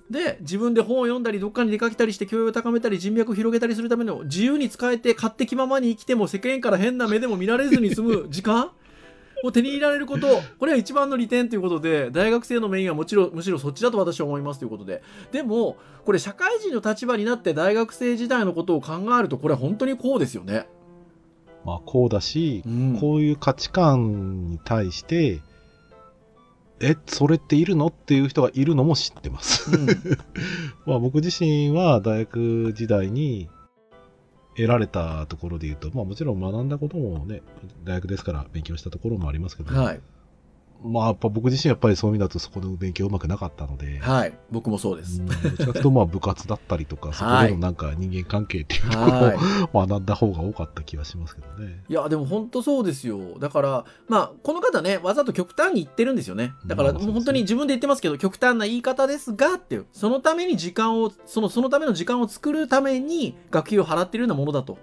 [0.09, 8.71] で、自分で本を読んだり、どっかに出かけたりして教養を高めたり、人脈を広げたりするための自由に使えて、勝手気ままに生きても世間から変な目でも見られずに済む時間
[9.43, 10.27] を手に入れられること、
[10.59, 15.01] これは一番の利点ということで、大学生のメインはもちろん、むしろそっちだと私は思いますということで。
[15.31, 20.67] でも、これ社会人の立場になって大学生時代のことを考えると、これは本当にこうですよね。
[21.65, 25.41] まあ、こうだし、うんこういう価値観に対して、
[26.83, 27.87] え、それっているの？
[27.87, 29.71] っていう人がいるのも知ってます。
[29.71, 29.87] うん
[30.87, 33.49] まあ僕自身は大学時代に
[34.61, 37.41] 得られたところで言うと、まあもちろん学んだこともね、
[37.83, 39.99] 大学ですから勉強したところもありますけど、はい。
[40.83, 44.33] まあやっぱ僕自身やっぱりそういう意味だとそこの勉強うまくなかったので、はい。
[44.49, 45.27] 僕もそうですうん。
[45.27, 51.83] どっちかというとまあ部活だったりとか、そこでのなんか人間関係っていうところはを学んだ方が多かった気がしますけどね。
[51.87, 51.91] い。
[51.91, 53.39] いや、でも本当そうですよ。
[53.39, 56.53] だから、まあ、この方ね、わざと極端に言ってるんですよね。
[56.65, 59.85] だから、もう本当に自分で言ってますけど、極端な言い方ですが、っていう。
[59.91, 64.77] そのために時間を、その、そのための時間を作るために学費を払っているようなものだと。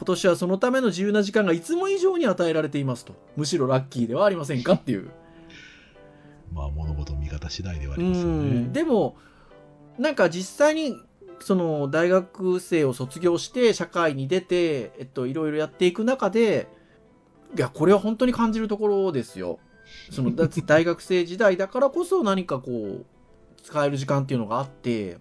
[0.00, 3.12] 今年はそのための自由な時間がいつも以上に与えられていますと。
[3.36, 5.10] むしろラッキーではありませんかっていう。
[6.54, 8.72] まあ物事の見方次第ではありうますよねん。。
[8.72, 9.18] でも、
[9.98, 10.96] なんか実際に、
[11.40, 16.68] その大学生を卒業して社会に出て、えっと、いろいろやっていく中で、
[17.54, 19.58] いや、これは本当に感じるところですよ。
[20.10, 20.32] その、
[20.64, 23.04] 大学生時代だからこそ何かこう、
[23.62, 25.18] 使える時間っていうのがあって、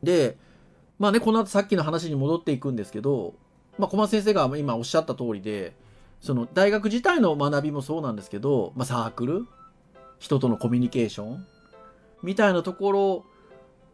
[0.00, 0.36] で、
[1.00, 3.34] まあね、この後さっきの話に戻っていくんですけど、
[3.78, 5.74] まあ、小松先生が今おっしゃった通りで、
[6.20, 9.46] その大学自体の学びもそうなんですけど、まあ、サークル？
[10.18, 11.46] 人とのコミュニケーション？
[12.22, 13.24] みたいなところ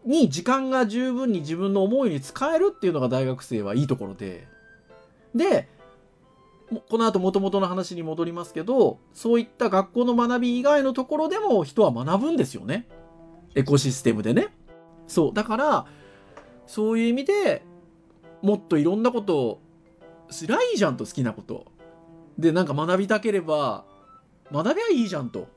[0.07, 4.47] に時間が十分に自分の思うように使えるっていうのが大学生はいいところで。
[5.35, 5.69] で、
[6.89, 12.87] この後元々の話に戻りますけど、そういった学校の学び以外のところでも人は学ぶんですよね。
[13.55, 14.55] エコシステムでね。
[15.09, 15.35] そう。
[15.35, 15.87] だから、
[16.67, 17.63] そういう意味で
[18.41, 19.61] もっといろんなことを
[20.33, 21.67] すりゃいいじゃんと好きなこと。
[22.39, 23.85] で、なんか学びたければ、
[24.53, 25.49] 学びゃいいじゃんと。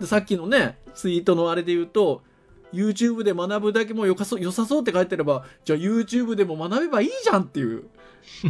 [0.00, 2.22] で、さっきのね、ツイートのあれで言うと、
[2.72, 7.84] YouTube で学ぶだけもよかそう良さそうって書いてれば、じゃあ YouTube でも学べばいいじゃんっていう、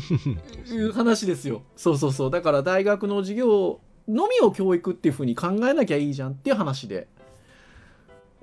[0.69, 1.63] いう話ですよ。
[1.77, 2.31] そうそうそう。
[2.31, 7.09] だから大学の授業のみを教育っていう風に考えなきゃいいじゃんっていう話で。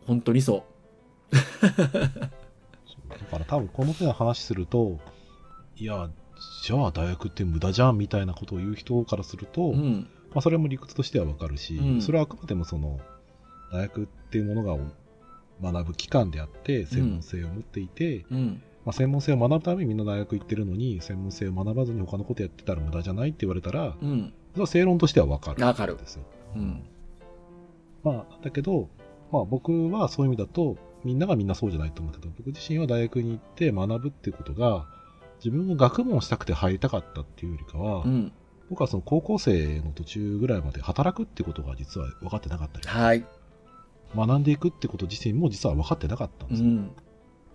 [0.06, 0.66] 本当にそ
[1.32, 5.00] だから多分この手の話すると、
[5.78, 6.10] いや、
[6.64, 9.72] じゃあ大学って無駄じゃんみたいなことを言う人からすると、う。
[9.72, 10.08] うん。
[10.34, 13.00] まあ、それも理屈としてはわかるし、うんそれはあくまでもその
[13.72, 14.78] 大学っていうもの
[15.62, 18.62] が学ぶ機関であって専門性を持っていて、うん。
[18.86, 24.34] まあ、専門性を学ぶためにみんな大学行ってるのに専門性を学ばずに他のことやってたら無駄じゃないって言われたらうん。
[24.54, 26.24] それは正論としてはわかるわかるんですよ。
[26.56, 26.84] うん。
[28.04, 28.90] まあ、だけど、
[29.32, 34.86] まあ、僕はそういう意味だとみんながみんなそうじゃないと思うけど僕自身は大学に行って学ぶっていうことが
[35.44, 38.32] 自分が学問をしたくて入りたかったっていうよりかは、うん。
[38.70, 43.26] 僕はその高校生の途中ぐらいまで働くってことが実は分かってなかったりはい。
[44.16, 46.70] 学んでいくってこと自身も実は分かってなかったんですよ。
[46.70, 46.92] うん。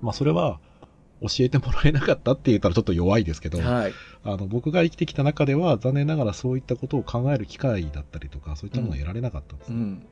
[0.03, 0.61] まあそれは
[1.23, 3.95] 教えてもらえなかったって言ったらちょっと弱いですけど、はい。
[4.23, 10.07] あの僕が生きてきた中では残念ながらそういったことを考える機会だったりとかそういったものは得られなかったんですね、うん。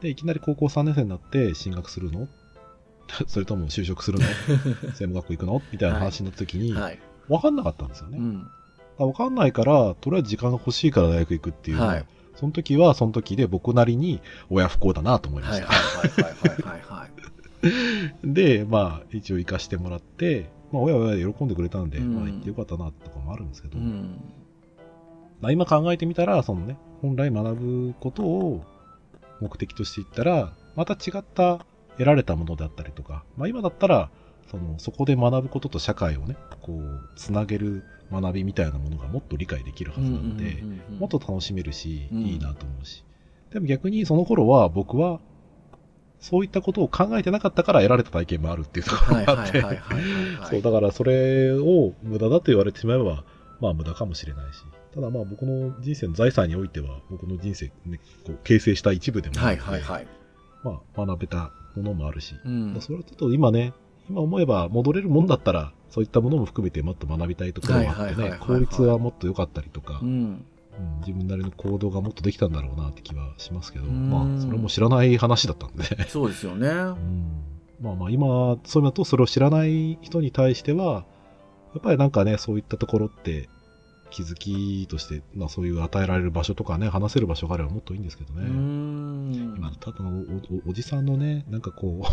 [0.00, 2.26] でいきなり高校3年生になって進学するの？
[3.26, 4.24] それとも就職するの？
[4.94, 5.62] 専門学校行くの？
[5.72, 6.98] みたいな話になった時にはい。
[7.28, 8.18] 分かんなかったんですよね。
[8.18, 8.50] うん。
[8.98, 12.06] 分かんないからとりあえず時間が欲しいから大学行くっていうのは、はい
[12.38, 15.60] その時はその時で僕なりに親不孝だなと思いまはい。
[15.60, 15.72] した。
[15.72, 16.08] はい。
[16.08, 16.34] はい。
[16.34, 16.62] はい。
[16.62, 16.80] はい。
[16.82, 17.10] はい。
[18.22, 24.20] で、まあ、一応行かしてもらって、まあ、親は喜んでくれたんで、うんまあ、行ってよかったなとかもあるんですけど、うん。
[25.40, 28.64] まあ、今考えてみたら、そのね、本来学ぶことを
[29.40, 34.10] 目的としていったら、また違った得られたものであったりとか、まあ、今だったら、
[34.50, 42.22] そのそこで学ぶことと社会をねこうつなげる学びみたいなものがもっと理解できるはずなので、うんうんうんうんもっと楽しめるし、うん。
[42.22, 43.04] いいなと思うし。
[43.52, 45.20] でも逆にその頃は僕は
[46.18, 49.62] そういったことを考えてなかったから得られた体験もあるっていうところはいがあって
[50.50, 53.24] そうだからそれを無駄だと言われてしまえば
[53.60, 54.60] まあ無駄かもしれないし。
[54.94, 60.06] ただまあ僕の人生の財産においては僕の人生、ね、こう形成した一部でもあはいるのではいはい
[60.64, 62.76] まあ、学べたものもあるし、うん。
[62.80, 63.72] それはちょっと今ね、
[64.08, 70.08] 今思えば戻れるもんだったら、そういったものも含めてもっと学びたいところはあってね効率はもっと良かったりとか、うん。
[70.08, 70.44] うん
[71.00, 74.10] 自分なりの行動がもっとできたんだろうなって気はしますけど、うん。
[74.10, 76.68] まあ、それも知らない話だったんで、そうですよね。
[76.68, 77.42] うん。
[77.80, 81.04] まあまあ今、そういうのとそれを知らない人に対しては、
[81.74, 83.48] やっぱりなんかね、そういったところって、
[84.10, 88.48] 気づきとして、まあそういう与えられる場所とかね、話せる場所があればもっといいんですけどうね。
[88.48, 92.04] ん今ただのおおおじさんのね、なんかこう、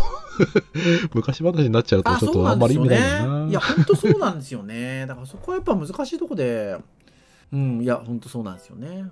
[1.16, 3.46] 昔話になっちゃうとあ、ちょっとあんまり意味ないな。
[3.46, 3.52] ね。
[3.52, 5.06] いや、本当そうなんですよね。
[5.08, 6.78] だからそこはやっぱ難しいとこで、
[7.52, 9.10] うん、いや、本当そうなんですよね。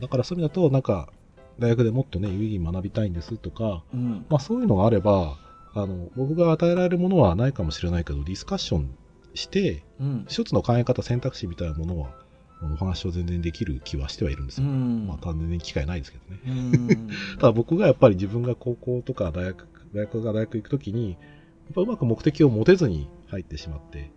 [0.00, 1.08] だからそういう意味だと、なんか、
[1.58, 4.26] 大学でもっとね、有意義に学びたいんですとか、うん。
[4.28, 5.38] まあそういうのがあれば、
[5.74, 8.94] あの、僕が与えられるものはないかもしれないけど、ディスカッション
[9.34, 10.24] して、うん。
[10.28, 12.10] 一つの考え方、選択肢みたいなものは、
[12.62, 14.70] お話を全然できる気はしてはいるんですうよ。
[14.70, 15.06] ん。
[15.06, 16.40] まあ、単然機会ないですけどね。
[16.46, 17.08] うん。
[17.38, 21.18] ただ僕がやっぱり自分が高校とか大学、大学が大学行くときに、やっ
[21.74, 24.10] ぱうまく目的を持てずに入ってしまって、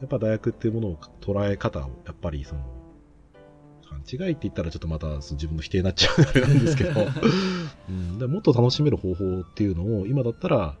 [0.00, 2.62] やっぱ大学っていうものを捉え方を、やっぱりその、
[3.88, 6.90] 勘違いって言ったらちょっとまた自分の否定になっちゃうあれなんですけど、
[7.88, 10.76] うん、でもっと楽しめる方法っていうのを今だったら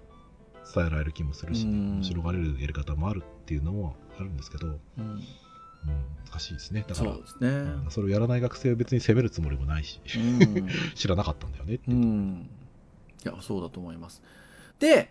[0.74, 5.22] 伝えられる気もするし、うん面白がれるやり方もあるっていうのもあるんですけど、うん、うん
[6.30, 6.84] 難しいですね。
[6.88, 7.48] だからそう、ですね。
[7.48, 10.68] うんそれをやらない学生は別に責めるつもりもないし、うん。
[10.94, 11.98] 知らなかったんだよねってういう。
[11.98, 12.50] ん。
[13.24, 14.22] いや、そうだと思います。
[14.78, 15.10] で、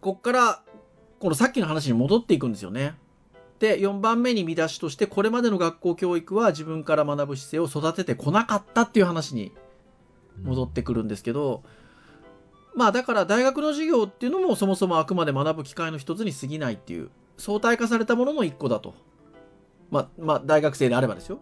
[0.00, 0.62] こっから、
[1.20, 2.94] このさっきの話に戻っていくんですよね。
[3.58, 9.52] で、4番目に見出しとして、これまでの学校教育は自分から学ぶ姿勢を育ててこなかったっていう話に
[10.42, 11.62] 戻ってくるんですけど、
[12.74, 18.94] まあだから大学の授業っていうのもそもそもあくまで学ぶ機会の一つに過ぎないっていう相対化されたものの一個だと。
[19.90, 21.38] まあ、まあ大学生であればですよ。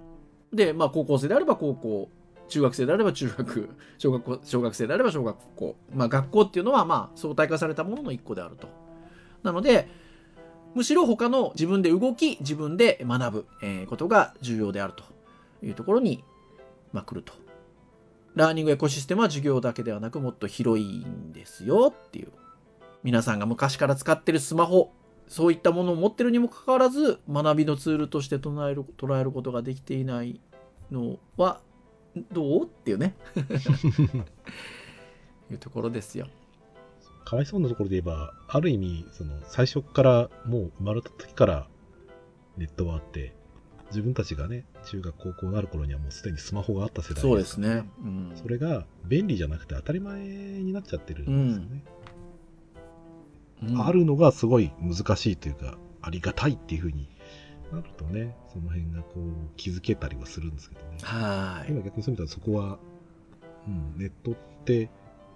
[0.53, 2.11] で、まあ高校生であれば高校、
[2.49, 5.77] 中学生であれば中学、小学校、小学生であれば小学校。
[5.95, 8.69] まあ学校っていうのはまあ相対化されたものの一個であると。
[9.43, 9.89] なので、
[10.75, 15.05] むしろ他の自分で動き、自分で学ぶ、えーことが重要であると
[15.65, 16.23] いうところに、
[16.93, 17.33] まあ来ると。
[18.35, 22.29] ラーニングエコシステムは授業だけではなくもっと広いんですよっていう。
[23.03, 24.93] 皆さんが昔から使ってるスマホ、
[25.29, 30.41] そういったものを持ってるにもかかわらず、学びのツールとして捉える捉えることができていない
[30.91, 31.61] のは、
[32.31, 33.15] どうっていうね。
[35.51, 36.27] いうところですよ。
[37.25, 41.69] かわいそうなところで言えば、ある意味、その最初からもう生まれた時から
[42.57, 43.35] ネットはあって、
[43.93, 47.91] 自分たちがね、中学、高校になる頃にはもうすでにスマホがあった世代そうですからね。
[48.03, 51.85] うん、それが便利じゃなくて当たり前になっちゃってるんですよね。
[51.87, 52.03] うん
[53.77, 57.09] あるのがすごい難しいというか、ありがたいっていうふうに
[57.73, 60.97] なるとね、その辺がこう気づけたりはするんですけどね。
[61.03, 61.71] はーい。
[61.71, 62.79] 今逆にそういう意味ではそこは、
[63.69, 64.91] うん、ネットって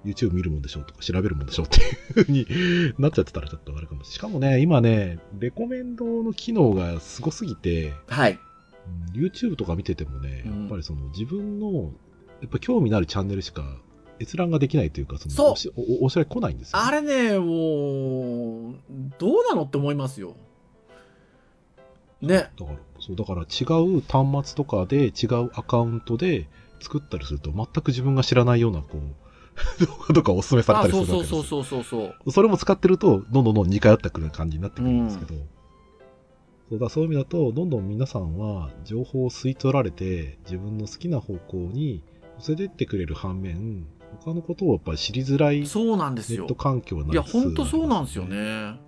[0.04, 1.82] YouTube 見るもんでしょうとか調べるもんでしょうってい
[2.22, 2.46] うふうに
[2.98, 4.12] なっちゃってたらちょっとあれかもしれない。
[4.14, 8.38] しかもね、今ね、レコメンドの機能がすごすぎて、はい。
[8.88, 11.90] うん YouTube とか見ててもね、うんやっぱりその自分の、
[12.42, 13.62] やっぱ興味のあるチャンネルしか
[14.20, 18.74] 閲覧ができないというか、そのそうおしおお知らせ来ないんですよ、あれね、もう、
[19.18, 20.34] どうなのって思いますよ。
[22.20, 22.50] ね。
[22.58, 23.64] だから、そう、だから違
[23.98, 26.48] う端末とかで違うアカウントで
[26.80, 29.00] 作ったりすると、全く自分が知らないような、こう、
[29.86, 31.42] 動画とかおすすめされあ、たりするわけですよ。
[31.42, 32.32] そうそうそうそうそう。
[32.32, 35.34] それも使ってると、どんどんどん似通ってくる感じになってくるんですけど、
[36.68, 42.02] そうだそういう意味だと、どんどん皆さんは情報を吸い取られて、自分の好きな方向に
[42.38, 43.86] 寄せてってくれる反面、
[44.20, 46.56] 他のことをやっぱり知りづらいネそうなんですよット。
[46.56, 48.24] 環境にいや、なりつつありほんとそうなんですよ。
[48.24, 48.80] ね。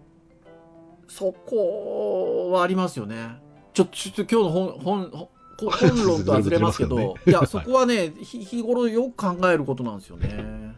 [1.07, 3.41] そこはありますよね。
[3.73, 10.77] ちょ、ちょっと今日の本、本、本本論とはずれますけど、ねいや、そこはね、ひ日頃よく考えることなんですよね。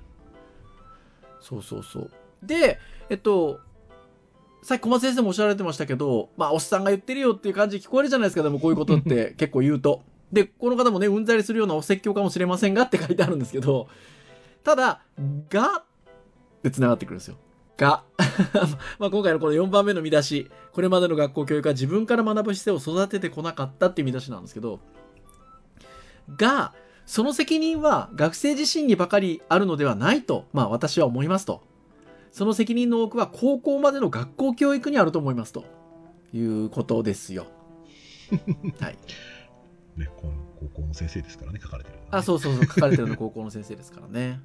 [1.40, 2.10] そうそうそう。
[2.42, 3.60] で、えっと、
[4.62, 10.02] さっき小松先生もおっしゃられてましたけど、まあ、おっさんが言ってるよっていう感じ聞こえるじゃないですか、でもこういうことって結構言うと。
[10.32, 13.88] で、この方もね、うんざりするようなお説教かもしれませんがって書いてあるんですけど、
[14.62, 15.00] ただ、
[15.48, 15.84] がっ
[16.62, 17.36] て繋がってくるんですよ。
[17.76, 18.04] が。
[18.98, 24.80] まあ今回のこの4番目の見出し、これまでの学校教育は自分から学ぶ姿勢を育ててこなかったっていう見出しなんですけど、
[26.36, 26.74] が、
[27.06, 31.62] その責任は学生自身にばかりあるのではないと、まあ私は思いますと。
[32.30, 35.64] その責任の多くは高校までの学校教育にあると思いますと
[36.32, 37.46] いうことですよ。
[38.80, 38.98] はい。
[39.96, 44.40] ね、この高校の先生ですからね、書かれてる、あ、そうそうそう、書かれてるの 高校の先生ですからね。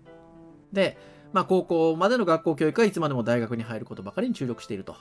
[0.73, 0.97] で、
[1.33, 4.95] まあ、高校までの学校教育はいつまでも大学に入ることばかりに注力していると。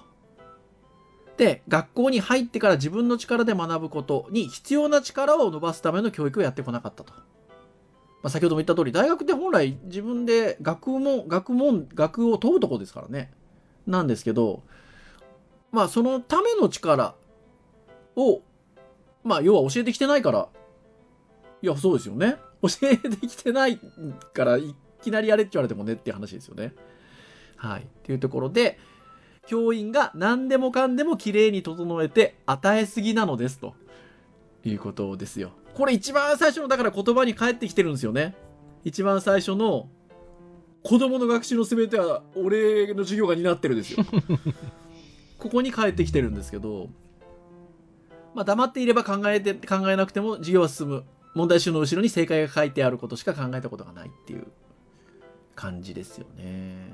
[1.36, 7.12] で、学校に入ってから自分の力で学ぶことに必要な力を伸ばすための教育をやってこなかったと。
[8.24, 13.30] まあ、先ほども言った通り、大学って本来自分で学問、学問、学を問うとこですからね。
[13.86, 14.62] なんですけど、
[15.70, 17.16] まあ、そのための力
[18.16, 18.40] を、
[19.24, 20.48] まあ、要は教えてきてないから、
[21.60, 22.36] いや、そうですよね。
[22.62, 23.78] 教えてきてない
[24.32, 26.72] から、いきなりやれって言われてもねっていう話ですよね。
[27.56, 27.82] はい。
[27.82, 28.78] っていうところで、
[29.46, 33.74] 教員が何でもかんでもきれいに整えて与えすぎなのですと
[34.64, 35.50] いうことですよ。
[35.74, 38.34] これ一番最初のだから言葉に返ってきてるんですよね。
[38.84, 39.88] 一番最初の
[40.82, 44.04] 子供の学習の全ては俺の授業が担ってるですよ。
[45.38, 46.88] ここに返ってきてるんですけど、
[48.34, 51.04] まあ黙っていれば考えて、考えなくても授業は進む。
[51.34, 54.46] 問題集の後ろに正解が書いてあることしか考えたことがないっていう
[55.56, 56.92] 感じですよね。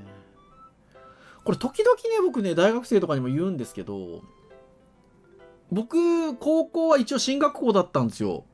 [1.43, 4.23] これ時々ね、僕ね、大学生とかにも言うんですけど、
[5.71, 8.45] 僕、高校は一応進学校だったんですよ。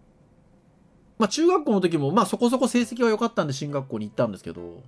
[1.17, 4.81] まあ中学校の時も、まあそこそこ成績は良かったんで進学校に行ったんですけど、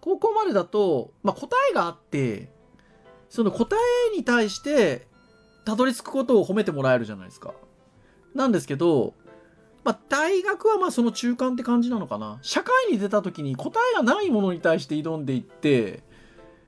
[0.00, 2.50] 高校までだと、まあ答えがあって、
[3.28, 3.76] その答
[4.12, 5.06] えに対して、
[5.64, 7.52] たどり着くことを褒めてもらえるじゃないですか。
[8.34, 9.14] なんですけど、
[9.84, 12.38] まあ、大学はまその中間って感じなのかな。
[12.42, 16.02] 社会に出た時に答えがないものに対して挑んでいって、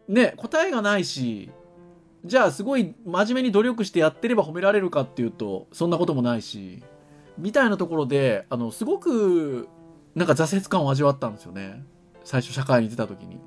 [0.09, 1.51] ね、答えがないし、
[2.25, 6.83] じゃあすごい真面目に努力してやってれば褒められるかっていうと、そんなこともないし、
[7.39, 9.69] みたいなところで、あの、すごく、
[10.15, 11.85] なんか挫折感を味わったんですよね。
[12.25, 13.41] 最初社会に出た時に。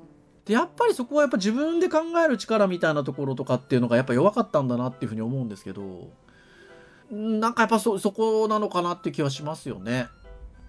[0.44, 6.10] で、やっぱりそこはやっぱ自分で考える力みたいなところとかっていうのがやっぱ弱かったんだなっていうふうに思うんですけど、
[7.10, 10.08] なんかやっぱそ、そこなのかなって気はしますよね。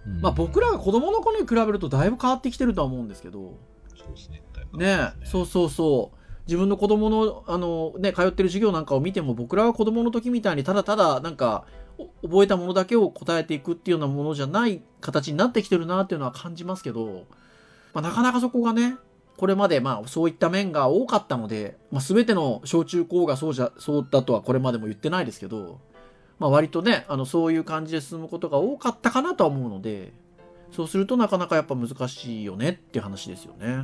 [0.06, 3.58] うんまあ僕らが子供の頃に比べるとだいぶ変わってきてるとは思うんですけど、
[3.96, 4.38] そうですね。
[4.38, 4.44] ね
[4.80, 6.18] 変わってますそうそうそう。
[6.48, 11.87] 自分の子供の、あのね、通ってる授業なんかを見ても僕らは子供の時みたいにただただなんかお
[12.22, 17.26] 覚えたものだけを答えていくっていうようなものじゃない形になってきてるなっていうのは感じますけど、
[17.94, 18.98] まあ、なかなかそこがね、
[19.38, 25.80] これまでまあそういった面が多かったので、まあ、全ての小中高がそうじゃ、そうだとはこれまでも言ってないですけど、
[26.40, 30.12] まあ割とね、あのそういう感じで進むことが多かったかなとは思うので、
[30.72, 33.84] そうするとなかなかやっぱ難しいよねって話ですよね。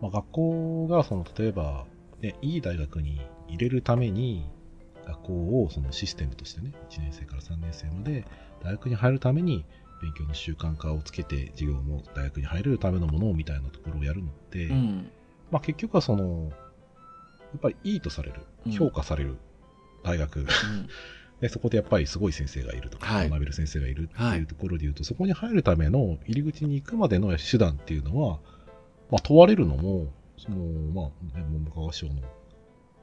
[0.00, 1.86] まあ、学校がその例えば、
[2.20, 4.46] ね、いい大学に入れるために
[5.06, 8.24] 学校をそのシステムとしてね1年生から3年生まで
[8.62, 9.64] 大学に入るために
[10.02, 15.10] 勉強の習慣化をつけて授業も大学に入れるためのものみたいなところをやるのって、うん。
[15.50, 19.38] まあ、結局はそのやっぱりいいとされるうん評価される
[20.02, 20.46] 大学、うん。
[21.40, 23.30] でそこでやっぱりすごい先生がいるとか、はい。
[23.30, 24.38] 学べる先生がいるってはい。
[24.38, 28.38] いうところで言うと、そこに入るための入り口に行くまでの手段っていうのは、
[29.10, 30.56] まあ、問われるのも、その
[30.92, 32.14] まあ、ね、文部科学省の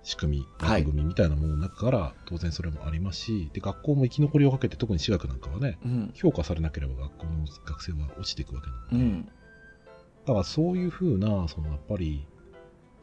[0.04, 6.12] 仕組み、はい枠組みみたいなものの中から、当然それもありますし、で学校も生き残りをかけて、特に私学なんかはね、うん。
[6.14, 7.32] 評価されなければ学校の
[7.66, 9.26] 学生は落ちていくわけなので、うん。
[9.26, 12.26] だからそういうふうな、そのやっぱり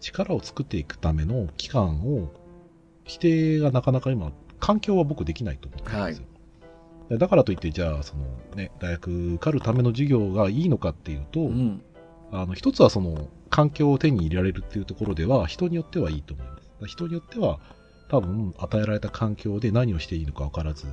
[0.00, 2.32] 力を作っていくための期間を
[3.04, 6.24] 否定がなかなか今、環境は僕できないと思ってるんですよ。
[7.08, 11.82] でだからといって、じゃあ、そのね、大学受かるための授業がいいのかっていうと、うん。
[12.30, 16.59] あの、一つはその環境を手に入れられるっていうところでは、人によってはいいと思います。
[16.86, 17.60] 人によっては、
[18.08, 20.86] 多分与えられた環境で何をしていいのか分からず、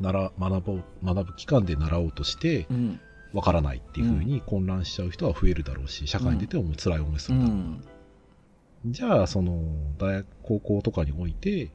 [0.00, 3.00] なら学ぼう学ぶ期間で習おうとして、うん。
[3.32, 7.56] わからないっていうふうに混乱しちゃう人は増えるだろうし、社会に出てももう辛い思いすうるだろう。
[7.56, 7.84] ん。
[8.86, 9.60] じゃあ、その、
[9.98, 11.72] 大学、高校とかにおいて、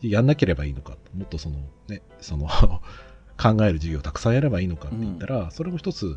[0.00, 2.48] やんなければいいのか、もっとその、ね、その、
[3.40, 6.16] 考える授業をたくさんやればいいのかって言ったら、それも一つ、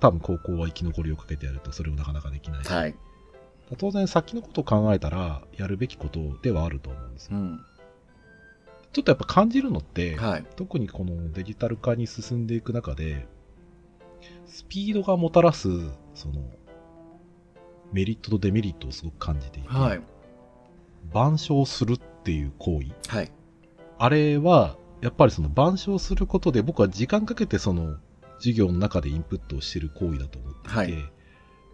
[0.00, 2.94] 多分高校は生き残りをかけてやると、それをなかなかできないし、はい。
[3.76, 7.36] 当然先のことを考えたら、やるべきことではあると思うんですよ。
[7.36, 7.60] うん。
[8.92, 10.46] ちょっとやっぱ感じるのって、はい。
[10.56, 13.26] 特にこのデジタル化に進んでいく中で、
[14.46, 15.68] スピードがもたらす、
[16.14, 16.42] その、
[17.92, 20.00] メリットとデメリットをすごく感じていて、はい。
[21.10, 23.30] 板書をするっていう行為、はい。
[23.98, 27.96] あれは、やっぱりその板書をすることで僕は時間かけてその
[28.38, 31.12] 授業の中でインプットをしてる行為だと思っていて、はい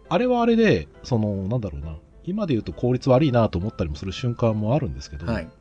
[0.09, 5.43] あれはあれで、その、なんだろうな、今で言うと効率悪いなと思ったりもする瞬間もあるんですけど、はい。
[5.43, 5.51] やっ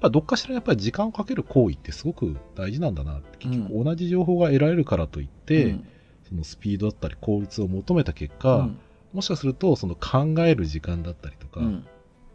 [0.00, 5.86] ぱどっかしらやっぱり時間をかける行為ってすごく大事なんだなって、結局同じ情報が得られるからといって、うん。
[6.28, 8.78] そのスピードだったり効率を求めた結果、うん。
[9.12, 11.86] もしかするとその考える時間だったりとか、うん。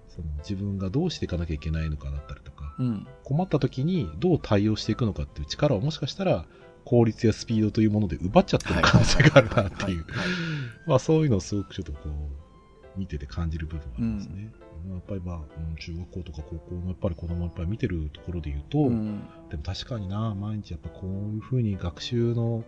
[0.08, 3.08] その自分がどうしていかなきゃいけないのかだったりとかうん。
[3.24, 6.46] 困った時にどう対応していくのかっていう力をもしかしたら
[6.86, 10.06] 効率やスピードというもので奪っちゃってる可能性があるなっていう。
[10.86, 14.52] まあそういうのをすごくちょっとこう見てて感じる部分はありますね。
[14.90, 15.40] やっぱりまあ、う
[15.74, 19.22] ん中学校とか高校のやっぱり子供をやっぱり見てるところで言うと、うん。
[19.50, 22.64] でも確かにな、毎日やっぱこういうふうに学習の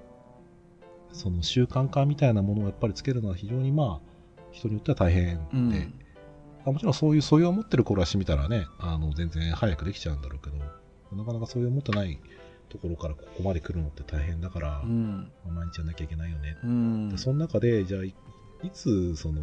[1.11, 4.13] その習慣化みたいなものをやっぱりつけるのは非常にまあ
[4.51, 5.93] 人によっては大変で、うん。
[6.65, 10.57] あもちろんそういう素養を持ってる頃はしてみたらね、あの全然早くできちゃうんだろうけど、
[11.15, 12.19] なかなかそういう持ってない
[12.73, 15.31] ところからここまで来るのって大変だから、うん。
[15.45, 16.57] まあ毎日やんなきゃいけないよね。
[16.63, 17.09] うん。
[17.09, 18.15] でその中で、じゃあい、
[18.63, 19.41] いつその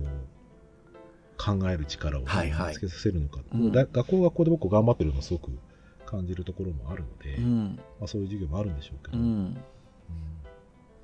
[1.39, 2.75] 考える力をはいはい。
[2.75, 3.73] つけさせるのか、うん。
[3.73, 5.53] だ学校学校で僕頑張ってるのをすごく
[6.07, 7.81] 感じるところもあるので、うん。
[8.01, 9.25] まあ、そういう授業もあるんでしょうけど、うん。
[9.25, 9.57] うん。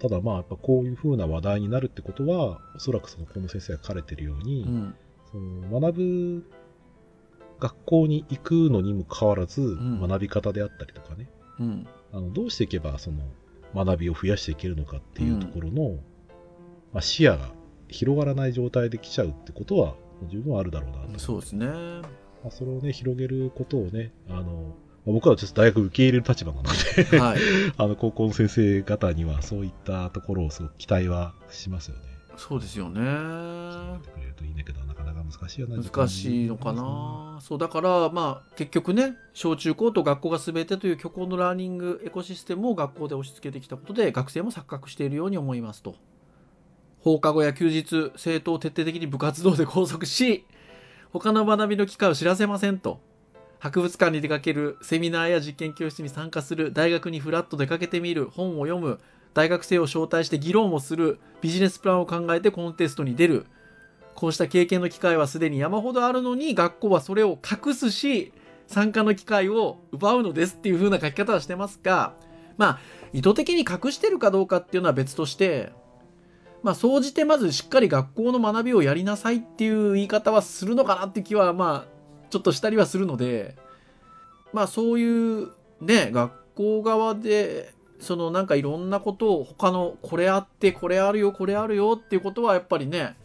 [0.00, 4.94] ただまあやっぱこういう風な話題になるってことはおそらくそのこの先生が書かれてるように、うん。
[5.30, 6.50] その学ぶ
[7.60, 10.00] 学校に行くのにもかかわらず、ん。
[10.00, 11.28] 学び方であったりとかね。
[11.60, 13.18] うんあのどうしていけばその
[13.74, 15.98] 学びを増やしていけるのかっていうところの、
[16.92, 17.50] まあ、視野が
[17.88, 19.94] 広がらない状態で来ちゃうってことは
[20.28, 21.18] 十分あるだろうなと。
[21.18, 21.66] そうですね。
[21.66, 24.42] まあ、それをね広げることをねあの、
[25.04, 26.64] まあ僕はちょっと大学受け入れる立場なの
[27.10, 27.38] ではい。
[27.76, 32.15] あの高校の先生方にはそういったところをすごく期待はしますよね。
[32.36, 33.00] そうですよね。
[33.00, 33.04] い
[34.44, 37.38] いんだけどなかなか難しいよな難しいのかな。
[37.40, 45.94] そうだからまあ結局ね小中高と学校が全てという虚構のラーニングエコシステムを学校で押し付けてきたことで学生も錯覚しているように思いますと。
[47.00, 50.44] 放課後や休日生徒を徹底的に部活動で拘束し
[51.12, 53.00] 他の学びの機会を知らせませんと。
[53.58, 59.00] 博物館に出かけるセミナーや実験教室に参加する大学にフラッと出かけてみる本を読む
[59.36, 63.44] 大学生を招待して議論をするビジネスプランを考えてコンテストに出る。
[64.14, 68.32] こうした経験の機会はすでに山ほどあるのに学校はそれを隠すし
[68.66, 72.14] 参加の機会を奪うのですっていう風な書き方はしてますが
[72.56, 72.78] まあ
[73.12, 75.70] 意図的に隠してるかどうかっていうのは別として
[76.62, 83.54] まあ総じてまずしっかり学校の学びをやりなさいっていう言い方はするのかなって気はまあちょっとしたりはするので
[84.54, 85.50] まあそういう
[85.82, 93.16] ね学校側でそのなんかいろんなことを他のこれあってこれあるよこれあるよっていうことはやっぱりね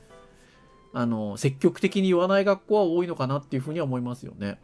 [0.93, 4.59] あの積極的に言わない学校は多いのかなっていうふうには思いますよね。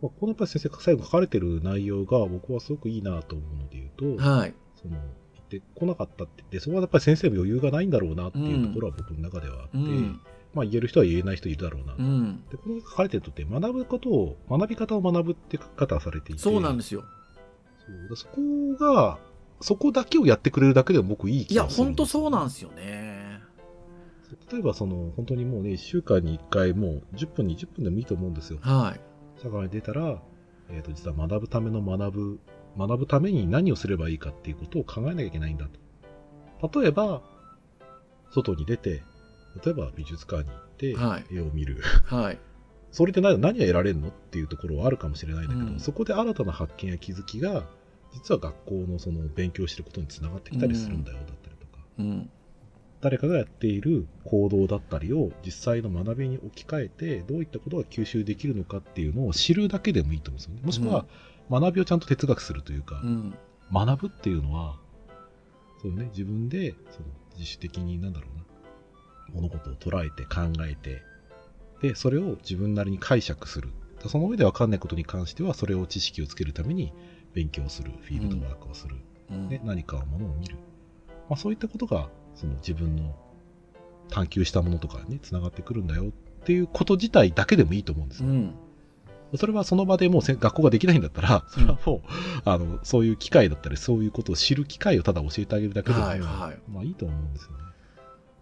[0.00, 4.54] まあ、このやっぱり先生が最後書かれてる内容が僕はすごくいいなと思うので言うと、はい。
[4.80, 5.00] その行
[5.42, 10.20] ってこなかったって言ってそこはやっぱり先生も余裕がないんだろうなっていうところは僕の中ではあって、うん。
[10.52, 12.44] まあ言える人は言えない人いるだろうな、うん。
[12.50, 17.04] でこの書かれてるとって学ぶことを学び方を学ぶって書き方をされていてそうなんですよ。
[18.14, 18.40] そこ
[18.78, 19.18] が
[19.60, 23.40] そこだけをやってくれるだけでも僕いいいや、気がするほんとそうなんでですよね。
[24.50, 29.40] 例えばその本当にもうね1週間に1回もう10分20分でもいいと思うんですよはい。
[29.40, 30.18] 社会に出たら、
[30.70, 32.40] えー、と実は学ぶための学ぶ
[32.76, 35.68] 学ぶために何をすればいいかっていうことを考えなきゃいけないんだ
[36.60, 37.22] と例えば
[38.32, 39.02] 外に出て
[39.64, 42.38] 例えば美術館に行ってはい絵を見る、はい。
[42.94, 47.64] それで何何が得られるのっていうところはあるかもしれないんだけど、うんそこで新たな発見や気づきが
[48.12, 52.30] 実は学校のその勉強してることにつながってきたりするんだよだったりとか、うん。
[53.00, 61.04] 誰かがやっている行動だったりを実際の学びに置き換えてどういったことが吸収できるのかっていうのを知るだけでもいいと思うんですよねもしくは
[61.50, 63.34] 学びをちゃんと哲学するというか、うん。
[63.72, 64.76] 学ぶっていうのは
[65.82, 68.44] そうね自分でその自主的になんだろうな
[69.34, 71.02] 物事を捉えて考えて
[71.84, 73.68] でそれを自分なりに解釈する。
[74.08, 76.92] その上で分かんないことに関してはそれを知識をつけるために
[77.34, 78.96] 勉強するフィールドワークをする、
[79.30, 79.48] うん。
[79.50, 80.56] ね、何かものを見る、
[81.28, 83.14] まあ、そういったことがその自分の
[84.10, 86.04] 探求したものとかにつながってくるんだよ。
[86.04, 88.28] っていうこと自体だけでもいいと思うんですよ。
[88.28, 88.54] うん。
[89.36, 92.00] それはその場でもうせ学校ができないんだったら、それはもう、
[92.44, 96.70] あの、そういう機会だったり、そういうことを知る機会をただ教えてあげるだけでも、はいはい。
[96.70, 97.64] まあいいと思うんですよね。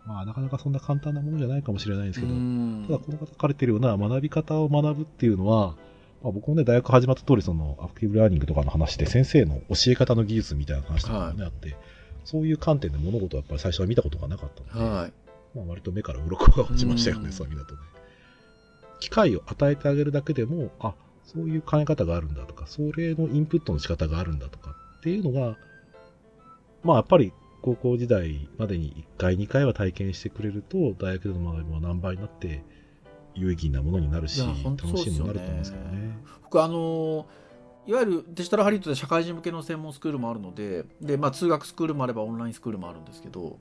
[0.06, 5.76] まあなかなかそんな簡単なものじゃないかもしれないんですけど、うんただこの方書かれてるような学び方を学ぶっていうのは、
[6.22, 11.76] まあ、僕もね、大学始まった通り、その、アクティブラーニングとかの話で、先生の教え方の技術みたいな話とかもね、あって、
[12.24, 15.12] そういう観点で物事をやっぱり最初は見たことがなかったので、はい。
[15.56, 17.80] まあ、割と目から鱗が落ちましたよね、うんそういう意味だとね。
[19.00, 20.94] 機会を与えてあげるだけでも、あ、
[21.24, 25.56] そういう考え方があるんだとか、それのインプットの仕方があるんだとかっていうのが、
[26.84, 27.32] まあやっぱり
[27.62, 32.62] 高校時代までに1回、2回は体験してくれると、大学での学びも何倍になって、
[33.34, 36.18] 有意義なものになるし、楽しいものになると思うんですけどね。
[36.42, 37.24] 僕あのー
[37.86, 43.58] いわゆるデジタルハリウッドで社会人向けの専門スクールもあるのでで、まあ、通学スクールもあればオンラインスクールもあるんですけど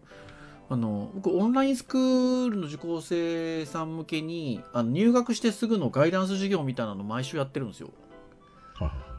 [0.69, 7.89] あの僕オンラインスクールの受講生さん向けにあの入学してすぐのガイダンス授業みたいなの毎週やってるんですよ。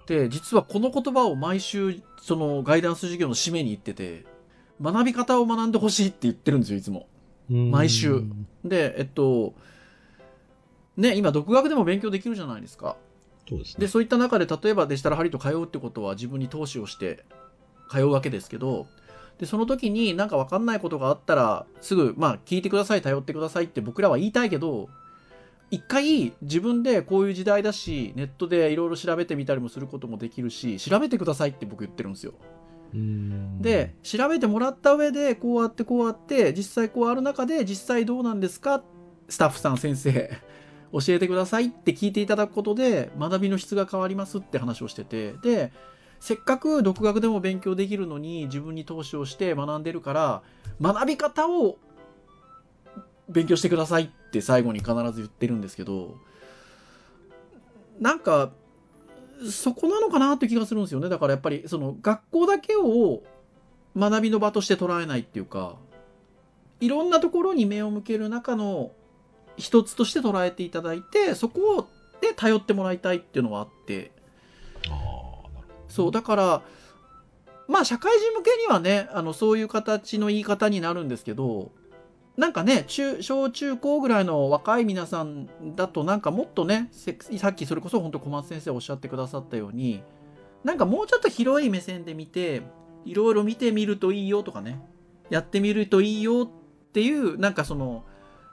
[0.07, 4.24] で実はこの言葉を毎週そのガイダンス授業の締めに言ってて
[4.83, 7.07] 学び方を学んでほしいって言ってるんですよいつも。
[7.49, 9.55] 毎週うんでえっと
[10.97, 12.97] ね今独学でも勉強できるじゃないですか。
[13.49, 13.80] そうですね。
[13.80, 17.24] でそういった中で例えばデジタルハリと通うってことは自分に投資をして
[17.91, 18.87] 通うわけですけど
[19.39, 24.89] でその時になんか分かんないことがあったらすぐまあ聞いてください頼ってくださいって僕らは言いたいけど
[25.70, 32.35] 一回自分でこういう時代だしネットでいろいろ調べてみたりもすることもできるし調べてくださいって僕言ってるんですよ。
[33.61, 38.82] で、調べてもらった上でこうやってこうやって実際こうある中で実際どうなんですか？
[39.28, 40.30] スタッフさん先生
[40.93, 45.34] 教えてくださいって聞いていただくことで学びの質が変わりますって話をしてて。
[45.43, 45.72] で
[46.20, 50.43] せっかく独学でも勉強できるのに自分に投資をして学んでるから
[50.80, 51.78] 学び方を
[53.28, 56.14] 勉強してくださいって最後に必ず言ってるんですけど
[57.99, 58.53] なんか
[59.51, 63.22] そこなのかなって気がするんですよねだからやっぱりその学校だけを
[63.97, 65.76] 学びの場として捉えないっていうか
[66.80, 68.93] いろんなところに目を向ける中の
[69.57, 71.88] 一つとして捉えていただいてそこ
[72.20, 74.12] で頼ってもらいたいっていうのはあって。
[75.88, 76.62] そうだから
[77.68, 81.70] まあ社会人向けにはねあのそういう形の言い方になるんですけど
[82.37, 90.03] なんかね中小中高ぐらいの若い皆さんだとなんかもっとねさっきそれこそ本当小松先生おっしゃってくださったように
[90.64, 92.62] なんかもうちょっと広い目線で見て
[93.05, 94.80] いろいろ見てみるといいよとかね
[95.28, 98.05] やってみるといいよっていうなんかその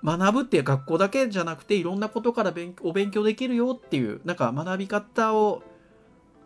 [0.04, 5.62] 学ぶっていう学校だけじゃなくていろんなことから勉お勉強できるよっていうなんか学び方を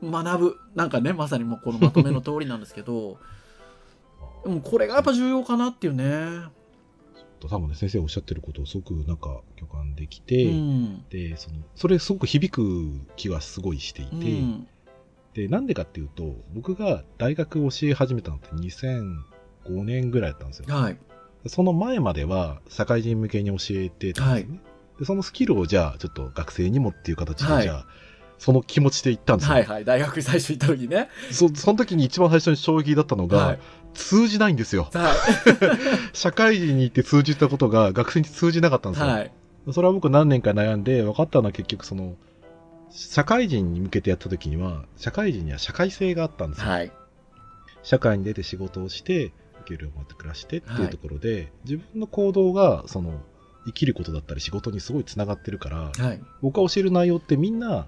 [0.04, 3.18] 学ぶなんかねまさにもうこのまとめの通りなんですけど
[4.46, 6.50] うこれがやっぱ重要かなっていうね。
[7.50, 11.06] 多分ね、先生おっしゃってることをすごくなんか共感できて、うん。
[11.10, 14.68] で、その、それすごく響く気はすごいしていて、うん。
[15.34, 20.66] で、なんでかっていうと、僕が大学教え始めたのって2005年ぐらいだったんですよ。
[20.68, 20.98] はい。
[21.48, 24.62] その前までは社会人向けに教えてたんですよね。
[25.00, 27.64] でそのスキルをじゃあちょっと学生にもっていう形で、はい。
[27.64, 27.88] じゃあ
[28.44, 29.54] その気持ちで行ったんですよ。
[29.54, 33.60] はいはい大学に最初行った時ねそその時に一番最初に衝撃だったのが、はい
[33.94, 34.90] 通じないんですよ。
[34.92, 35.16] は
[36.14, 39.08] 社会人に行って通じたことが学生に通じなかったんですよ。
[39.08, 39.32] いはい
[39.72, 42.16] それは僕何年か悩んで分かったのは結局その、
[42.90, 46.70] 社会人に向けてやった時には、社会人には社会性があったんですよ。
[46.70, 46.92] はい
[47.84, 49.32] 社会に出て仕事をして、
[49.68, 53.22] 給料をもらって暮らしてっていうところで、自分の行動が、その、
[53.66, 57.88] 生きることだったり仕事にすごい繋がってるから、はい僕が教える内容ってみんな、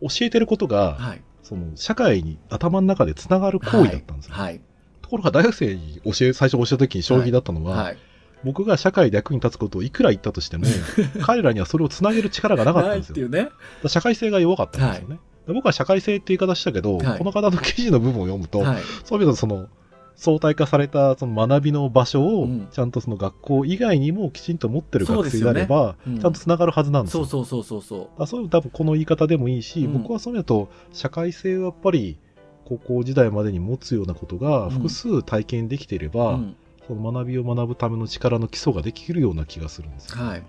[0.00, 1.22] 教えてることが、はい。
[1.42, 4.34] その、社会に頭の中で繋がる行為だったんですよ。
[4.34, 4.60] はい。
[5.02, 7.98] ところが大学生に教え、最初教えた時に衝撃だったのは、はい。
[8.44, 10.66] 僕が社会で役に立つことをいくら言ったとしても、
[11.22, 13.28] 彼らにはそれを繋げる力がなかったんですよ。
[13.28, 13.48] ね。
[13.86, 15.18] 社会性が弱かったんですよね。
[15.46, 17.18] で僕は社会性って言い方したけど、はい。
[17.18, 18.82] この方の記事の部分を読むと、はい。
[19.04, 19.68] そういう意味でその、
[20.16, 27.24] 相対化されたその学びの場所をうん、ちゃんとその学校以外にもきちんと持ってる学生であれば、ちゃんと繋がるはずなんですよ。
[27.26, 29.92] そうそうそうそうそだからそういう多分この言い方でもいいし、うん。
[30.02, 32.18] 僕はそうだと、社会性をやっぱり、
[32.64, 34.70] 高校時代までに持つようなことがうん。
[34.70, 36.56] 複数体験できていれう、ば、うん。
[36.86, 40.24] その学びを学ぶための力の基礎ができるような気がするんですよ。
[40.24, 40.42] はい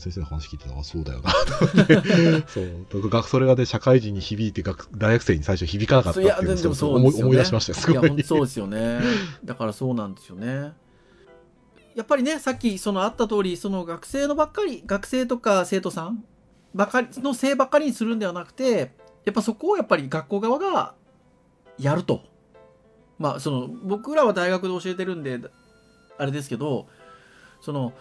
[0.00, 2.44] 先生の話聞いてたら、あそうだよなと思って。
[2.48, 2.86] そう。
[2.92, 7.78] 僕がそれがね、社会人に響いて学、大学生に最初響かなかったっていういやでもそう思い思い出しましたよ。
[7.78, 8.22] すごい。
[8.22, 9.00] そうですよね
[9.44, 10.72] だからそうなんですよね
[11.94, 16.24] やっぱりねさっきそのあった通りその学生のばっかり学生とか生徒さん
[16.74, 18.92] ばかりのせいばっかりにするんではなくて
[19.24, 20.94] やっぱそこをやっぱり学校側が
[21.78, 22.22] やると
[23.18, 25.38] まあその僕らは大学で教えてるんで
[26.18, 26.86] あれですけど
[27.60, 27.92] その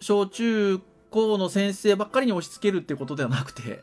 [0.00, 0.80] 小中
[1.10, 3.82] 高の先生ばっかりに押し付けるっていうことではなくて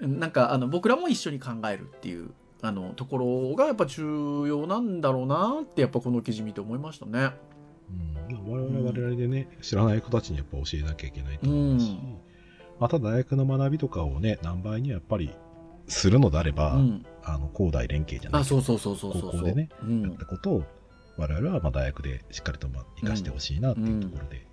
[0.00, 2.30] なんかあの僕らも一緒に考えるっていう
[2.62, 7.30] あのところがやっぱ重要なんだろうなってやっぱこの記事見て思いましたね。
[8.28, 12.18] うん、我々は我々でね、知らない子たちにやっぱ教えなきゃいけないと思いますし、うん
[12.78, 15.30] また大学の学びとかをね、何倍にはやっぱり
[15.88, 19.38] するのであれば、うん、あの、高大連携じゃないあけどそうそうそうそうそうそう。
[19.38, 20.64] 高校でねうんやったことを、
[21.16, 24.45] 我々はまあ大学でしっかりとまあ生かしてほしいなっていうところで、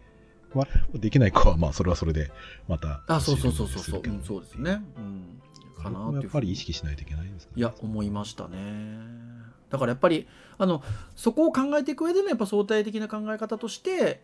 [0.53, 2.31] 我々もできない子はまあそれはそれで
[2.67, 4.81] またあそうそうそうそうそう、うん、そうですね。
[4.97, 7.59] うん、かなやっぱり意識しないといけないですかね。
[7.59, 9.23] いや思いましたね。
[9.69, 10.27] だからやっぱり
[10.57, 10.83] あの
[11.15, 14.21] そこを考えていく上でのやっぱ相対的な考え方として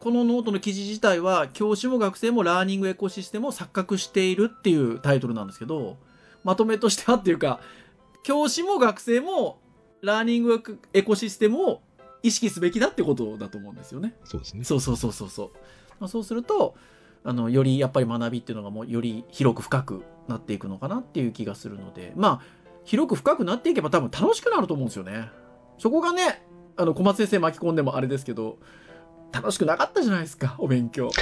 [0.00, 5.96] このノートの記事自体は教師も学生もラーニングエコシステムを錯覚しているっていうタイトルなんですけど
[6.42, 7.60] まとめとしてはっていうか
[8.24, 9.60] 教師も学生も
[10.00, 10.60] ラーニング
[10.92, 11.80] エコシステムを
[12.22, 14.14] 意識すべきだってことだと思うんですよね。
[14.24, 14.64] そうですね。
[14.64, 15.50] そうそうそうそうそう。
[16.00, 16.74] まあ、そうすると、
[17.24, 22.46] あの、よりやっぱり学びっていうのがもうより広く深くなっていくのかなっていう気がするので、まあ、
[22.84, 25.30] 広く深くなっていけば多分楽しくなると思うんですよね。
[25.78, 26.44] そこがね、
[26.76, 28.58] あの、小松先生巻き込んでもあれですけど、
[29.32, 31.10] 楽しくなかったじゃないですか、お勉強。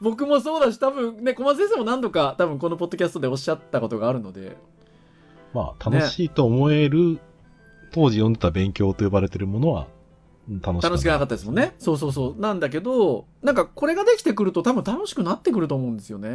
[0.00, 4.56] 僕もそうだし、多分ね、小松先生も何度か多分このポッドキャストでおっしゃったことがあるので、
[5.52, 7.20] まあ、楽しいと思える、
[7.94, 9.86] 当時読んでた勉強と呼ばれてるものは、
[10.48, 11.74] うん楽し楽しくなかったですもんね。
[11.78, 12.40] そうそうそう。
[12.40, 16.28] なんだけど、なんかこれができてくると多分楽しくなってくると思うんですよね。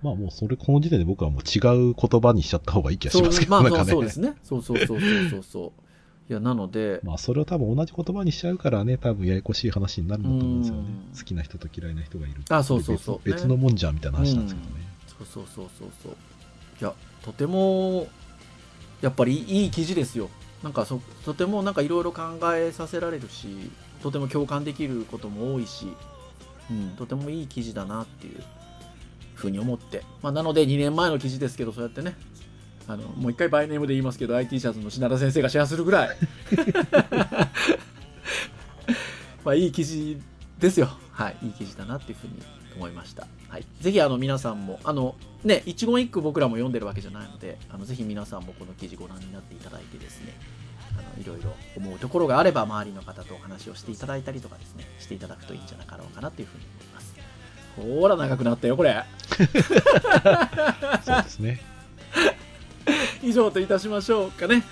[0.00, 3.62] まあもうそれ、この時点で僕はもう違う言葉にしちゃった方がいい気がしますけど、まあ。
[3.62, 4.36] そうそうですね。
[4.42, 5.00] そうそうそうそう
[5.30, 5.72] そうそ
[6.28, 6.30] う。
[6.30, 10.82] いや、なので、まあそれを多分同じ言葉にしちゃうからね、多分ややこしい話になるんだと思うんですよね
[11.12, 11.18] うん。
[11.18, 12.42] 好きな人と嫌いな人がいる。
[12.48, 14.84] あそうそうそう別別のもんじゃんみたいな話なんですけどね。
[15.08, 16.12] そうそうそうそうそう。
[16.80, 18.06] いや、とても、
[19.02, 20.30] やっぱりいい記事ですよ。
[20.64, 22.22] なんかそ、とてもなんかいろいろ考
[22.54, 23.70] えさせられるし、
[24.02, 25.88] とても共感できることも多いし、
[26.70, 28.42] うん、とてもいい記事だなっていう
[29.34, 30.02] ふうに思って。
[30.22, 32.16] まあ、なので2年前の記事ですけど、そうやってね、
[32.88, 36.16] あの、もう一回バイネームで言いますけど、IT シャツの品田先生がシェアするぐらい。
[39.44, 40.18] まあ、いい記事
[40.58, 40.88] ですよ。
[41.12, 41.36] はい。
[41.42, 42.42] いい記事だなっていうふうに
[42.76, 43.26] 思いました。
[43.48, 43.66] はい。
[43.80, 45.14] ぜひ、あの、皆さんも、あの、
[45.44, 50.34] ね、一言一句僕らも読んでるわけじゃないので、あの、ぜひ皆さんもこの記事ご覧になっていただいてですね、
[50.92, 57.14] あの、いろいろ思うところがあれば、周りの方とお話をしていただいたりとかですね、していただくといいんじゃなかろうかなというふうに思います。
[58.00, 59.04] ほら、長くなったよ、これ。
[61.04, 61.60] そうですね。
[63.22, 64.64] 以上といたしましょうかね、はい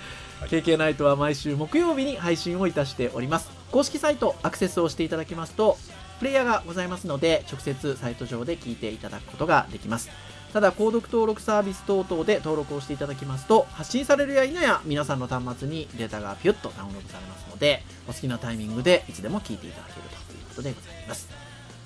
[0.43, 5.77] KK ナイトは毎週木曜日に配信をいたしております公式サイトアクセスをしていただきますと
[6.23, 10.09] プレイヤーがございますので直接サイト上で聞いていただくことができます
[10.53, 21.27] ただ購読登録サービス等々で登録をしていただきますと発信されるや否や皆さんの端末にデータがピュッとダウンロードされますのでお好きなタイミングでいつでも聞いていただけるということでございます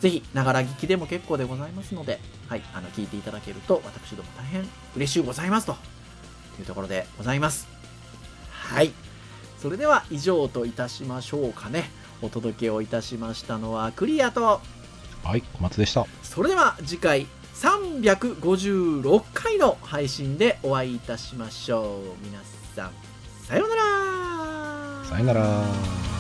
[0.02, 5.76] ぜひ、ながら聞きでも結構でございますので、はい、あの、聞いていただけると、私ども大変嬉しゅうございますと
[6.56, 7.68] というところでございます。
[8.52, 8.92] はい。
[9.60, 11.90] それでは以上といたしましょうかね。
[12.22, 14.62] お届けをいたしましたのはクリアと、
[15.24, 16.06] はい、小松でした。
[16.24, 22.26] それでは次回356回の配信でお会いいたしましょう。
[22.26, 22.40] 皆
[22.76, 22.92] さん、
[23.44, 26.17] さようならさよなら。